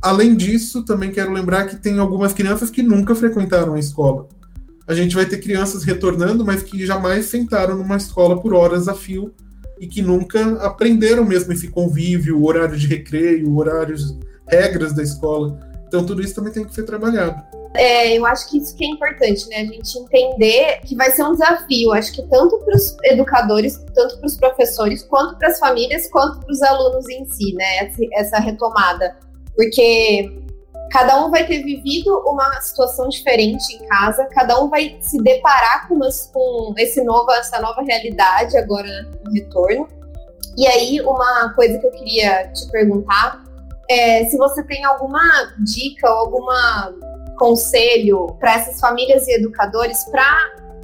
Além 0.00 0.36
disso, 0.36 0.84
também 0.84 1.10
quero 1.10 1.32
lembrar 1.32 1.66
que 1.66 1.74
tem 1.74 1.98
algumas 1.98 2.32
crianças 2.32 2.70
que 2.70 2.82
nunca 2.82 3.12
frequentaram 3.16 3.74
a 3.74 3.80
escola. 3.80 4.28
A 4.86 4.94
gente 4.94 5.16
vai 5.16 5.26
ter 5.26 5.38
crianças 5.38 5.82
retornando, 5.82 6.44
mas 6.44 6.62
que 6.62 6.86
jamais 6.86 7.24
sentaram 7.24 7.76
numa 7.76 7.96
escola 7.96 8.40
por 8.40 8.54
horas 8.54 8.86
a 8.86 8.94
fio 8.94 9.34
e 9.78 9.86
que 9.86 10.02
nunca 10.02 10.40
aprenderam 10.64 11.24
mesmo 11.24 11.52
esse 11.52 11.68
convívio, 11.68 12.38
o 12.38 12.46
horário 12.46 12.76
de 12.76 12.86
recreio, 12.86 13.56
horários, 13.56 14.16
regras 14.46 14.94
da 14.94 15.02
escola. 15.02 15.58
Então 15.86 16.04
tudo 16.04 16.22
isso 16.22 16.34
também 16.34 16.52
tem 16.52 16.64
que 16.64 16.74
ser 16.74 16.84
trabalhado. 16.84 17.42
É, 17.76 18.16
eu 18.16 18.24
acho 18.24 18.48
que 18.48 18.58
isso 18.58 18.76
que 18.76 18.84
é 18.84 18.88
importante, 18.88 19.48
né? 19.48 19.56
A 19.56 19.64
gente 19.64 19.98
entender 19.98 20.80
que 20.84 20.94
vai 20.94 21.10
ser 21.10 21.24
um 21.24 21.32
desafio, 21.32 21.92
acho 21.92 22.12
que 22.12 22.22
tanto 22.28 22.56
para 22.58 22.76
os 22.76 22.96
educadores, 23.04 23.84
tanto 23.92 24.18
para 24.18 24.26
os 24.26 24.36
professores, 24.36 25.02
quanto 25.02 25.36
para 25.38 25.48
as 25.48 25.58
famílias, 25.58 26.08
quanto 26.08 26.38
para 26.38 26.52
os 26.52 26.62
alunos 26.62 27.08
em 27.08 27.24
si, 27.26 27.52
né? 27.54 27.90
Essa 28.12 28.38
retomada. 28.38 29.16
Porque 29.56 30.43
cada 30.94 31.26
um 31.26 31.28
vai 31.28 31.44
ter 31.44 31.60
vivido 31.64 32.16
uma 32.24 32.60
situação 32.60 33.08
diferente 33.08 33.74
em 33.74 33.84
casa, 33.88 34.26
cada 34.26 34.62
um 34.62 34.70
vai 34.70 34.96
se 35.00 35.20
deparar 35.20 35.88
com, 35.88 35.96
umas, 35.96 36.30
com 36.32 36.72
esse 36.78 37.02
novo, 37.02 37.32
essa 37.32 37.60
nova 37.60 37.82
realidade 37.82 38.56
agora 38.56 38.88
no 39.24 39.32
retorno. 39.32 39.88
E 40.56 40.64
aí, 40.68 41.00
uma 41.00 41.52
coisa 41.56 41.80
que 41.80 41.86
eu 41.88 41.90
queria 41.90 42.46
te 42.52 42.70
perguntar 42.70 43.42
é 43.90 44.24
se 44.26 44.36
você 44.36 44.62
tem 44.62 44.84
alguma 44.84 45.20
dica 45.64 46.08
ou 46.08 46.16
alguma 46.16 46.94
conselho 47.40 48.28
para 48.38 48.54
essas 48.54 48.78
famílias 48.78 49.26
e 49.26 49.32
educadores 49.32 50.04
para 50.12 50.32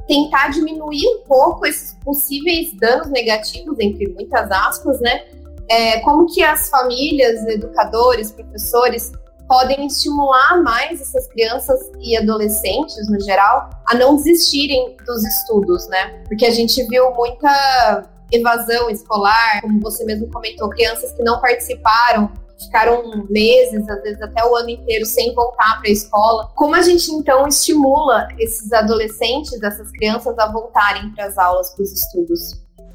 tentar 0.09 0.49
diminuir 0.49 1.07
um 1.07 1.23
pouco 1.23 1.65
esses 1.65 1.95
possíveis 2.05 2.77
danos 2.81 3.11
negativos, 3.11 3.79
entre 3.79 4.09
muitas 4.09 4.51
aspas, 4.51 4.99
né? 5.01 5.23
É, 5.69 6.01
como 6.01 6.27
que 6.27 6.43
as 6.43 6.69
famílias, 6.69 7.47
educadores, 7.47 8.33
professores 8.33 9.13
podem 9.51 9.89
estimular 9.89 10.63
mais 10.63 11.01
essas 11.01 11.27
crianças 11.27 11.81
e 11.99 12.17
adolescentes, 12.17 13.11
no 13.11 13.21
geral, 13.21 13.69
a 13.89 13.97
não 13.97 14.15
desistirem 14.15 14.97
dos 15.05 15.25
estudos, 15.25 15.89
né? 15.89 16.23
Porque 16.29 16.47
a 16.47 16.53
gente 16.53 16.81
viu 16.87 17.11
muita 17.15 18.09
evasão 18.31 18.89
escolar, 18.89 19.61
como 19.61 19.81
você 19.81 20.05
mesmo 20.05 20.31
comentou, 20.31 20.71
crianças 20.71 21.11
que 21.15 21.25
não 21.25 21.41
participaram 21.41 22.31
ficaram 22.63 23.27
meses, 23.31 23.89
às 23.89 24.03
vezes 24.03 24.23
até 24.23 24.45
o 24.45 24.55
ano 24.55 24.69
inteiro 24.69 25.07
sem 25.07 25.35
voltar 25.35 25.81
para 25.81 25.89
a 25.89 25.93
escola. 25.93 26.53
Como 26.55 26.75
a 26.75 26.83
gente 26.83 27.11
então 27.11 27.49
estimula 27.49 28.29
esses 28.39 28.71
adolescentes, 28.73 29.61
essas 29.63 29.91
crianças 29.93 30.39
a 30.39 30.47
voltarem 30.53 31.11
para 31.15 31.25
as 31.25 31.39
aulas, 31.39 31.75
para 31.75 31.83
os 31.83 31.93
estudos? 31.93 32.53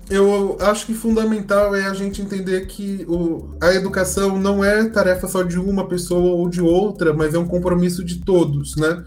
Eu 0.09 0.57
acho 0.61 0.85
que 0.85 0.93
fundamental 0.93 1.75
é 1.75 1.85
a 1.85 1.93
gente 1.93 2.21
entender 2.21 2.67
que 2.67 3.05
o, 3.07 3.55
a 3.61 3.73
educação 3.73 4.39
não 4.39 4.63
é 4.63 4.87
tarefa 4.89 5.27
só 5.27 5.41
de 5.41 5.59
uma 5.59 5.87
pessoa 5.87 6.35
ou 6.35 6.47
de 6.49 6.61
outra, 6.61 7.13
mas 7.13 7.33
é 7.33 7.39
um 7.39 7.47
compromisso 7.47 8.03
de 8.03 8.19
todos, 8.19 8.75
né? 8.75 9.03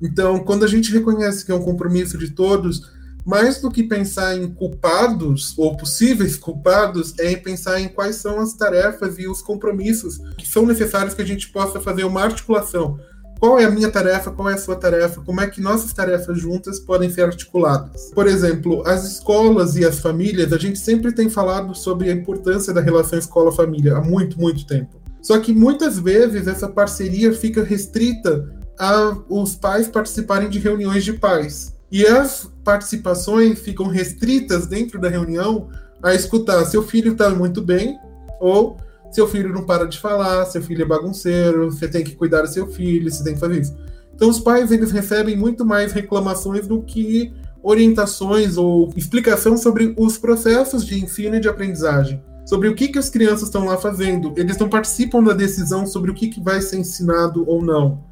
Então, 0.00 0.40
quando 0.40 0.64
a 0.64 0.68
gente 0.68 0.92
reconhece 0.92 1.46
que 1.46 1.52
é 1.52 1.54
um 1.54 1.62
compromisso 1.62 2.18
de 2.18 2.30
todos, 2.30 2.90
mais 3.24 3.60
do 3.60 3.70
que 3.70 3.84
pensar 3.84 4.36
em 4.36 4.52
culpados 4.52 5.54
ou 5.56 5.76
possíveis 5.76 6.36
culpados, 6.36 7.14
é 7.18 7.36
pensar 7.36 7.80
em 7.80 7.88
quais 7.88 8.16
são 8.16 8.40
as 8.40 8.52
tarefas 8.52 9.18
e 9.18 9.28
os 9.28 9.40
compromissos 9.40 10.18
que 10.36 10.46
são 10.46 10.66
necessários 10.66 11.14
que 11.14 11.22
a 11.22 11.26
gente 11.26 11.48
possa 11.50 11.80
fazer 11.80 12.04
uma 12.04 12.24
articulação 12.24 12.98
qual 13.42 13.58
é 13.58 13.64
a 13.64 13.70
minha 13.72 13.90
tarefa, 13.90 14.30
qual 14.30 14.48
é 14.48 14.54
a 14.54 14.56
sua 14.56 14.76
tarefa, 14.76 15.20
como 15.20 15.40
é 15.40 15.48
que 15.48 15.60
nossas 15.60 15.92
tarefas 15.92 16.38
juntas 16.38 16.78
podem 16.78 17.10
ser 17.10 17.22
articuladas. 17.22 18.12
Por 18.14 18.28
exemplo, 18.28 18.84
as 18.86 19.04
escolas 19.04 19.74
e 19.74 19.84
as 19.84 19.98
famílias, 19.98 20.52
a 20.52 20.56
gente 20.56 20.78
sempre 20.78 21.10
tem 21.10 21.28
falado 21.28 21.74
sobre 21.74 22.08
a 22.08 22.12
importância 22.12 22.72
da 22.72 22.80
relação 22.80 23.18
escola-família 23.18 23.96
há 23.96 24.00
muito, 24.00 24.40
muito 24.40 24.64
tempo. 24.64 24.94
Só 25.20 25.40
que 25.40 25.52
muitas 25.52 25.98
vezes 25.98 26.46
essa 26.46 26.68
parceria 26.68 27.32
fica 27.32 27.64
restrita 27.64 28.48
a 28.78 29.16
os 29.28 29.56
pais 29.56 29.88
participarem 29.88 30.48
de 30.48 30.60
reuniões 30.60 31.02
de 31.02 31.14
pais. 31.14 31.74
E 31.90 32.06
as 32.06 32.48
participações 32.62 33.58
ficam 33.58 33.88
restritas 33.88 34.68
dentro 34.68 35.00
da 35.00 35.08
reunião 35.08 35.68
a 36.00 36.14
escutar 36.14 36.64
seu 36.66 36.84
filho 36.84 37.10
está 37.10 37.28
muito 37.30 37.60
bem 37.60 37.98
ou 38.38 38.76
seu 39.12 39.28
filho 39.28 39.52
não 39.52 39.64
para 39.64 39.86
de 39.86 39.98
falar, 39.98 40.44
seu 40.46 40.62
filho 40.62 40.82
é 40.82 40.86
bagunceiro, 40.86 41.70
você 41.70 41.86
tem 41.86 42.02
que 42.02 42.16
cuidar 42.16 42.42
do 42.42 42.48
seu 42.48 42.66
filho, 42.66 43.10
você 43.10 43.22
tem 43.22 43.34
que 43.34 43.40
fazer 43.40 43.60
isso. 43.60 43.76
Então 44.14 44.28
os 44.28 44.40
pais 44.40 44.72
eles 44.72 44.90
recebem 44.90 45.36
muito 45.36 45.64
mais 45.64 45.92
reclamações 45.92 46.66
do 46.66 46.82
que 46.82 47.32
orientações 47.62 48.56
ou 48.56 48.92
explicação 48.96 49.56
sobre 49.56 49.94
os 49.96 50.18
processos 50.18 50.84
de 50.84 51.02
ensino 51.02 51.36
e 51.36 51.40
de 51.40 51.48
aprendizagem, 51.48 52.22
sobre 52.44 52.68
o 52.68 52.74
que, 52.74 52.88
que 52.88 52.98
as 52.98 53.08
crianças 53.08 53.44
estão 53.44 53.66
lá 53.66 53.76
fazendo. 53.76 54.32
Eles 54.36 54.58
não 54.58 54.68
participam 54.68 55.22
da 55.22 55.32
decisão 55.32 55.86
sobre 55.86 56.10
o 56.10 56.14
que, 56.14 56.28
que 56.28 56.40
vai 56.40 56.60
ser 56.60 56.78
ensinado 56.78 57.44
ou 57.48 57.62
não. 57.62 58.04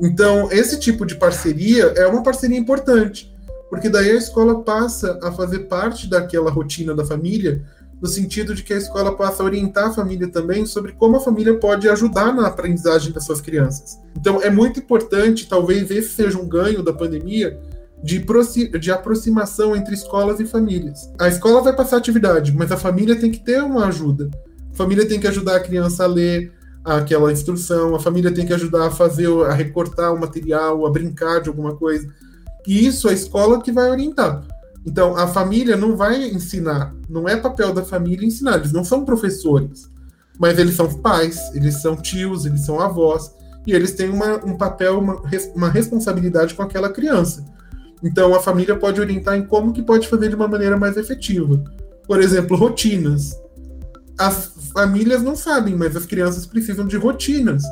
Então, 0.00 0.50
esse 0.50 0.78
tipo 0.78 1.06
de 1.06 1.14
parceria 1.14 1.84
é 1.96 2.06
uma 2.06 2.22
parceria 2.22 2.58
importante, 2.58 3.34
porque 3.70 3.88
daí 3.88 4.10
a 4.10 4.16
escola 4.16 4.62
passa 4.62 5.18
a 5.22 5.32
fazer 5.32 5.60
parte 5.60 6.08
daquela 6.08 6.50
rotina 6.50 6.94
da 6.94 7.04
família 7.04 7.62
no 8.02 8.08
sentido 8.08 8.52
de 8.52 8.64
que 8.64 8.74
a 8.74 8.76
escola 8.76 9.16
possa 9.16 9.44
orientar 9.44 9.86
a 9.86 9.92
família 9.92 10.26
também 10.26 10.66
sobre 10.66 10.90
como 10.90 11.16
a 11.16 11.20
família 11.20 11.56
pode 11.56 11.88
ajudar 11.88 12.34
na 12.34 12.48
aprendizagem 12.48 13.12
das 13.12 13.24
suas 13.24 13.40
crianças. 13.40 13.96
Então, 14.18 14.42
é 14.42 14.50
muito 14.50 14.80
importante, 14.80 15.48
talvez 15.48 15.88
esse 15.88 16.08
seja 16.08 16.36
um 16.36 16.48
ganho 16.48 16.82
da 16.82 16.92
pandemia, 16.92 17.56
de, 18.02 18.18
de 18.80 18.90
aproximação 18.90 19.76
entre 19.76 19.94
escolas 19.94 20.40
e 20.40 20.44
famílias. 20.44 21.08
A 21.16 21.28
escola 21.28 21.62
vai 21.62 21.76
passar 21.76 21.98
atividade, 21.98 22.52
mas 22.52 22.72
a 22.72 22.76
família 22.76 23.14
tem 23.14 23.30
que 23.30 23.38
ter 23.38 23.62
uma 23.62 23.86
ajuda. 23.86 24.28
A 24.72 24.76
família 24.76 25.06
tem 25.06 25.20
que 25.20 25.28
ajudar 25.28 25.56
a 25.56 25.60
criança 25.60 26.02
a 26.02 26.08
ler 26.08 26.52
aquela 26.84 27.30
instrução, 27.30 27.94
a 27.94 28.00
família 28.00 28.34
tem 28.34 28.44
que 28.44 28.52
ajudar 28.52 28.88
a 28.88 28.90
fazer, 28.90 29.28
a 29.44 29.52
recortar 29.52 30.12
o 30.12 30.18
material, 30.18 30.84
a 30.84 30.90
brincar 30.90 31.40
de 31.40 31.48
alguma 31.48 31.76
coisa. 31.76 32.12
E 32.66 32.84
isso 32.84 33.08
a 33.08 33.12
escola 33.12 33.62
que 33.62 33.70
vai 33.70 33.88
orientar. 33.88 34.44
Então, 34.84 35.16
a 35.16 35.28
família 35.28 35.76
não 35.76 35.96
vai 35.96 36.28
ensinar, 36.28 36.92
não 37.08 37.28
é 37.28 37.36
papel 37.36 37.72
da 37.72 37.84
família 37.84 38.26
ensinar, 38.26 38.56
eles 38.56 38.72
não 38.72 38.84
são 38.84 39.04
professores, 39.04 39.88
mas 40.38 40.58
eles 40.58 40.74
são 40.74 40.92
pais, 40.92 41.38
eles 41.54 41.80
são 41.80 41.96
tios, 41.96 42.44
eles 42.44 42.62
são 42.62 42.80
avós, 42.80 43.32
e 43.64 43.72
eles 43.72 43.92
têm 43.92 44.10
uma, 44.10 44.44
um 44.44 44.56
papel, 44.56 44.98
uma, 44.98 45.22
uma 45.54 45.68
responsabilidade 45.68 46.54
com 46.54 46.62
aquela 46.62 46.88
criança. 46.88 47.44
Então, 48.02 48.34
a 48.34 48.40
família 48.40 48.74
pode 48.76 49.00
orientar 49.00 49.36
em 49.36 49.46
como 49.46 49.72
que 49.72 49.82
pode 49.82 50.08
fazer 50.08 50.28
de 50.28 50.34
uma 50.34 50.48
maneira 50.48 50.76
mais 50.76 50.96
efetiva. 50.96 51.62
Por 52.04 52.20
exemplo, 52.20 52.56
rotinas. 52.56 53.40
As 54.18 54.52
famílias 54.74 55.22
não 55.22 55.36
sabem, 55.36 55.76
mas 55.76 55.94
as 55.94 56.04
crianças 56.04 56.44
precisam 56.44 56.84
de 56.84 56.96
rotinas. 56.96 57.62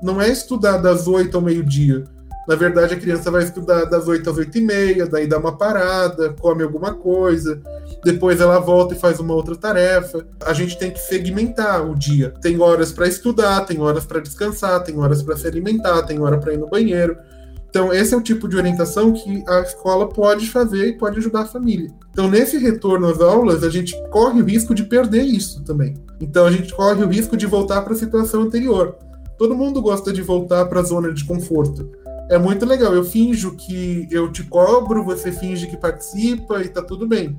Não 0.00 0.22
é 0.22 0.30
estudar 0.30 0.78
das 0.78 1.08
oito 1.08 1.36
ao 1.36 1.42
meio-dia 1.42 2.04
na 2.50 2.56
verdade, 2.56 2.94
a 2.94 2.98
criança 2.98 3.30
vai 3.30 3.44
estudar 3.44 3.84
das 3.84 4.08
8 4.08 4.28
às 4.28 4.36
8 4.36 4.58
e 4.58 4.60
meia, 4.60 5.06
daí 5.06 5.24
dá 5.24 5.38
uma 5.38 5.56
parada, 5.56 6.34
come 6.40 6.64
alguma 6.64 6.92
coisa, 6.92 7.62
depois 8.02 8.40
ela 8.40 8.58
volta 8.58 8.92
e 8.92 8.98
faz 8.98 9.20
uma 9.20 9.34
outra 9.34 9.54
tarefa. 9.54 10.26
A 10.44 10.52
gente 10.52 10.76
tem 10.76 10.90
que 10.90 10.98
segmentar 10.98 11.88
o 11.88 11.96
dia. 11.96 12.34
Tem 12.42 12.60
horas 12.60 12.90
para 12.90 13.06
estudar, 13.06 13.60
tem 13.66 13.80
horas 13.80 14.04
para 14.04 14.18
descansar, 14.18 14.82
tem 14.82 14.98
horas 14.98 15.22
para 15.22 15.36
se 15.36 15.46
alimentar, 15.46 16.02
tem 16.02 16.20
hora 16.20 16.38
para 16.38 16.52
ir 16.52 16.56
no 16.56 16.68
banheiro. 16.68 17.16
Então, 17.68 17.92
esse 17.92 18.14
é 18.14 18.16
o 18.16 18.20
tipo 18.20 18.48
de 18.48 18.56
orientação 18.56 19.12
que 19.12 19.44
a 19.46 19.60
escola 19.60 20.08
pode 20.08 20.50
fazer 20.50 20.88
e 20.88 20.98
pode 20.98 21.18
ajudar 21.18 21.42
a 21.42 21.46
família. 21.46 21.88
Então, 22.10 22.28
nesse 22.28 22.58
retorno 22.58 23.06
às 23.06 23.20
aulas, 23.20 23.62
a 23.62 23.70
gente 23.70 23.94
corre 24.10 24.42
o 24.42 24.44
risco 24.44 24.74
de 24.74 24.82
perder 24.82 25.22
isso 25.22 25.62
também. 25.62 25.94
Então, 26.20 26.46
a 26.46 26.50
gente 26.50 26.74
corre 26.74 27.04
o 27.04 27.08
risco 27.08 27.36
de 27.36 27.46
voltar 27.46 27.82
para 27.82 27.92
a 27.92 27.96
situação 27.96 28.42
anterior. 28.42 28.96
Todo 29.38 29.54
mundo 29.54 29.80
gosta 29.80 30.12
de 30.12 30.20
voltar 30.20 30.66
para 30.66 30.80
a 30.80 30.82
zona 30.82 31.14
de 31.14 31.24
conforto 31.24 32.00
é 32.30 32.38
muito 32.38 32.64
legal. 32.64 32.94
Eu 32.94 33.04
finjo 33.04 33.56
que 33.56 34.06
eu 34.08 34.30
te 34.30 34.44
cobro, 34.44 35.04
você 35.04 35.32
finge 35.32 35.66
que 35.66 35.76
participa 35.76 36.62
e 36.62 36.68
tá 36.68 36.80
tudo 36.80 37.06
bem. 37.06 37.36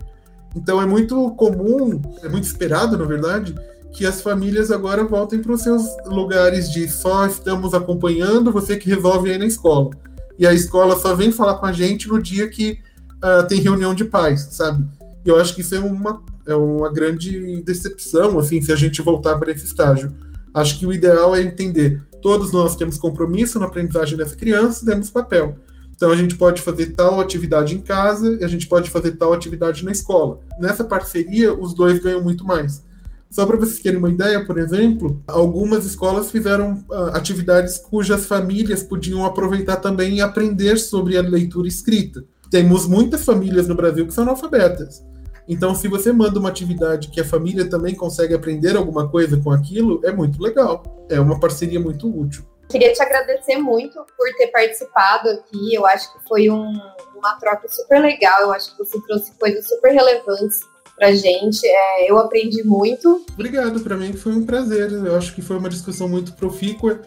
Então 0.54 0.82
é 0.82 0.86
muito 0.86 1.32
comum, 1.32 2.01
é 2.21 2.27
muito 2.27 2.43
esperado, 2.43 2.97
na 2.97 3.06
verdade, 3.06 3.56
que 3.93 4.06
as 4.06 4.21
famílias 4.21 4.69
agora 4.69 5.06
voltem 5.06 5.41
para 5.41 5.54
os 5.54 5.62
seus 5.62 5.84
lugares 6.06 6.69
de 6.69 6.89
só 6.89 7.25
estamos 7.25 7.73
acompanhando, 7.73 8.51
você 8.51 8.75
que 8.75 8.89
resolve 8.89 9.32
aí 9.32 9.38
na 9.38 9.45
escola. 9.45 9.91
E 10.38 10.45
a 10.45 10.54
escola 10.54 10.99
só 10.99 11.15
vem 11.15 11.32
falar 11.32 11.56
com 11.56 11.65
a 11.65 11.71
gente 11.71 12.10
no 12.10 12.21
dia 12.21 12.49
que 12.49 12.80
uh, 13.23 13.47
tem 13.47 13.62
reunião 13.62 13.95
de 13.95 14.04
pais, 14.04 14.49
sabe? 14.51 14.86
E 15.25 15.30
eu 15.30 15.39
acho 15.39 15.56
que 15.56 15.62
isso 15.62 15.73
é 15.73 15.80
uma, 15.80 16.21
é 16.45 16.56
uma 16.56 16.91
grande 16.91 17.62
decepção, 17.62 18.38
assim, 18.38 18.62
se 18.62 18.73
a 18.73 18.75
gente 18.75 19.01
voltar 19.01 19.38
para 19.38 19.51
esse 19.51 19.65
estágio. 19.65 20.12
Acho 20.54 20.77
que 20.77 20.86
o 20.86 20.91
ideal 20.91 21.34
é 21.34 21.41
entender, 21.41 22.01
todos 22.22 22.52
nós 22.52 22.76
temos 22.76 22.98
compromisso 22.98 23.60
na 23.60 23.66
aprendizagem 23.66 24.18
dessa 24.18 24.36
criança, 24.36 24.86
temos 24.86 25.10
papel. 25.10 25.58
Então 25.96 26.12
a 26.12 26.16
gente 26.16 26.36
pode 26.36 26.62
fazer 26.62 26.88
tal 26.94 27.20
atividade 27.20 27.76
em 27.76 27.80
casa 27.80 28.38
e 28.40 28.44
a 28.44 28.48
gente 28.48 28.68
pode 28.68 28.90
fazer 28.90 29.12
tal 29.12 29.34
atividade 29.34 29.86
na 29.86 29.92
escola. 29.92 30.40
Nessa 30.60 30.84
parceria, 30.84 31.54
os 31.54 31.74
dois 31.74 32.00
ganham 32.00 32.24
muito 32.24 32.44
mais. 32.44 32.84
Só 33.30 33.46
para 33.46 33.56
vocês 33.56 33.80
terem 33.80 34.00
uma 34.00 34.10
ideia, 34.10 34.44
por 34.46 34.58
exemplo, 34.58 35.22
algumas 35.26 35.86
escolas 35.86 36.32
fizeram 36.32 36.84
uh, 36.90 37.16
atividades 37.16 37.78
cujas 37.78 38.26
famílias 38.26 38.84
podiam 38.84 39.24
aproveitar 39.26 39.78
também 39.78 40.16
e 40.16 40.22
aprender 40.22 40.78
sobre 40.78 41.18
a 41.18 41.22
leitura 41.22 41.68
escrita. 41.68 42.26
Temos 42.50 42.86
muitas 42.88 43.24
famílias 43.24 43.68
no 43.68 43.76
Brasil 43.76 44.06
que 44.06 44.14
são 44.14 44.26
analfabetas. 44.26 45.02
Então, 45.47 45.75
se 45.75 45.88
você 45.88 46.12
manda 46.12 46.39
uma 46.39 46.49
atividade 46.49 47.10
que 47.10 47.19
a 47.19 47.25
família 47.25 47.69
também 47.69 47.95
consegue 47.95 48.34
aprender 48.34 48.75
alguma 48.75 49.10
coisa 49.10 49.38
com 49.38 49.51
aquilo, 49.51 49.99
é 50.04 50.12
muito 50.12 50.41
legal. 50.41 50.84
É 51.10 51.19
uma 51.19 51.39
parceria 51.39 51.80
muito 51.80 52.08
útil. 52.08 52.45
Queria 52.69 52.93
te 52.93 53.01
agradecer 53.01 53.58
muito 53.58 53.95
por 54.17 54.34
ter 54.38 54.47
participado 54.47 55.30
aqui. 55.30 55.73
Eu 55.73 55.86
acho 55.86 56.13
que 56.13 56.27
foi 56.27 56.49
um, 56.49 56.71
uma 57.15 57.36
troca 57.39 57.67
super 57.67 57.99
legal. 57.99 58.41
Eu 58.43 58.54
acho 58.54 58.71
que 58.71 58.77
você 58.77 58.99
trouxe 59.01 59.32
coisas 59.38 59.67
super 59.67 59.91
relevantes 59.91 60.62
pra 60.95 61.12
gente. 61.13 61.65
É, 61.65 62.10
eu 62.10 62.17
aprendi 62.17 62.63
muito. 62.63 63.25
Obrigado, 63.34 63.82
para 63.82 63.97
mim 63.97 64.13
foi 64.13 64.34
um 64.34 64.45
prazer. 64.45 64.91
Eu 64.91 65.17
acho 65.17 65.36
que 65.36 65.41
foi 65.41 65.58
uma 65.58 65.67
discussão 65.67 66.08
muito 66.08 66.34
profícua. 66.34 67.01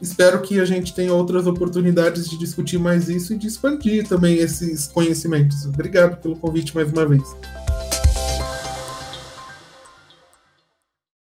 Espero 0.00 0.40
que 0.40 0.60
a 0.60 0.64
gente 0.64 0.94
tenha 0.94 1.12
outras 1.12 1.46
oportunidades 1.48 2.30
de 2.30 2.38
discutir 2.38 2.78
mais 2.78 3.08
isso 3.08 3.32
e 3.32 3.36
de 3.36 3.48
expandir 3.48 4.06
também 4.06 4.36
esses 4.36 4.86
conhecimentos. 4.86 5.66
Obrigado 5.66 6.20
pelo 6.20 6.36
convite 6.36 6.72
mais 6.74 6.92
uma 6.92 7.04
vez. 7.04 7.24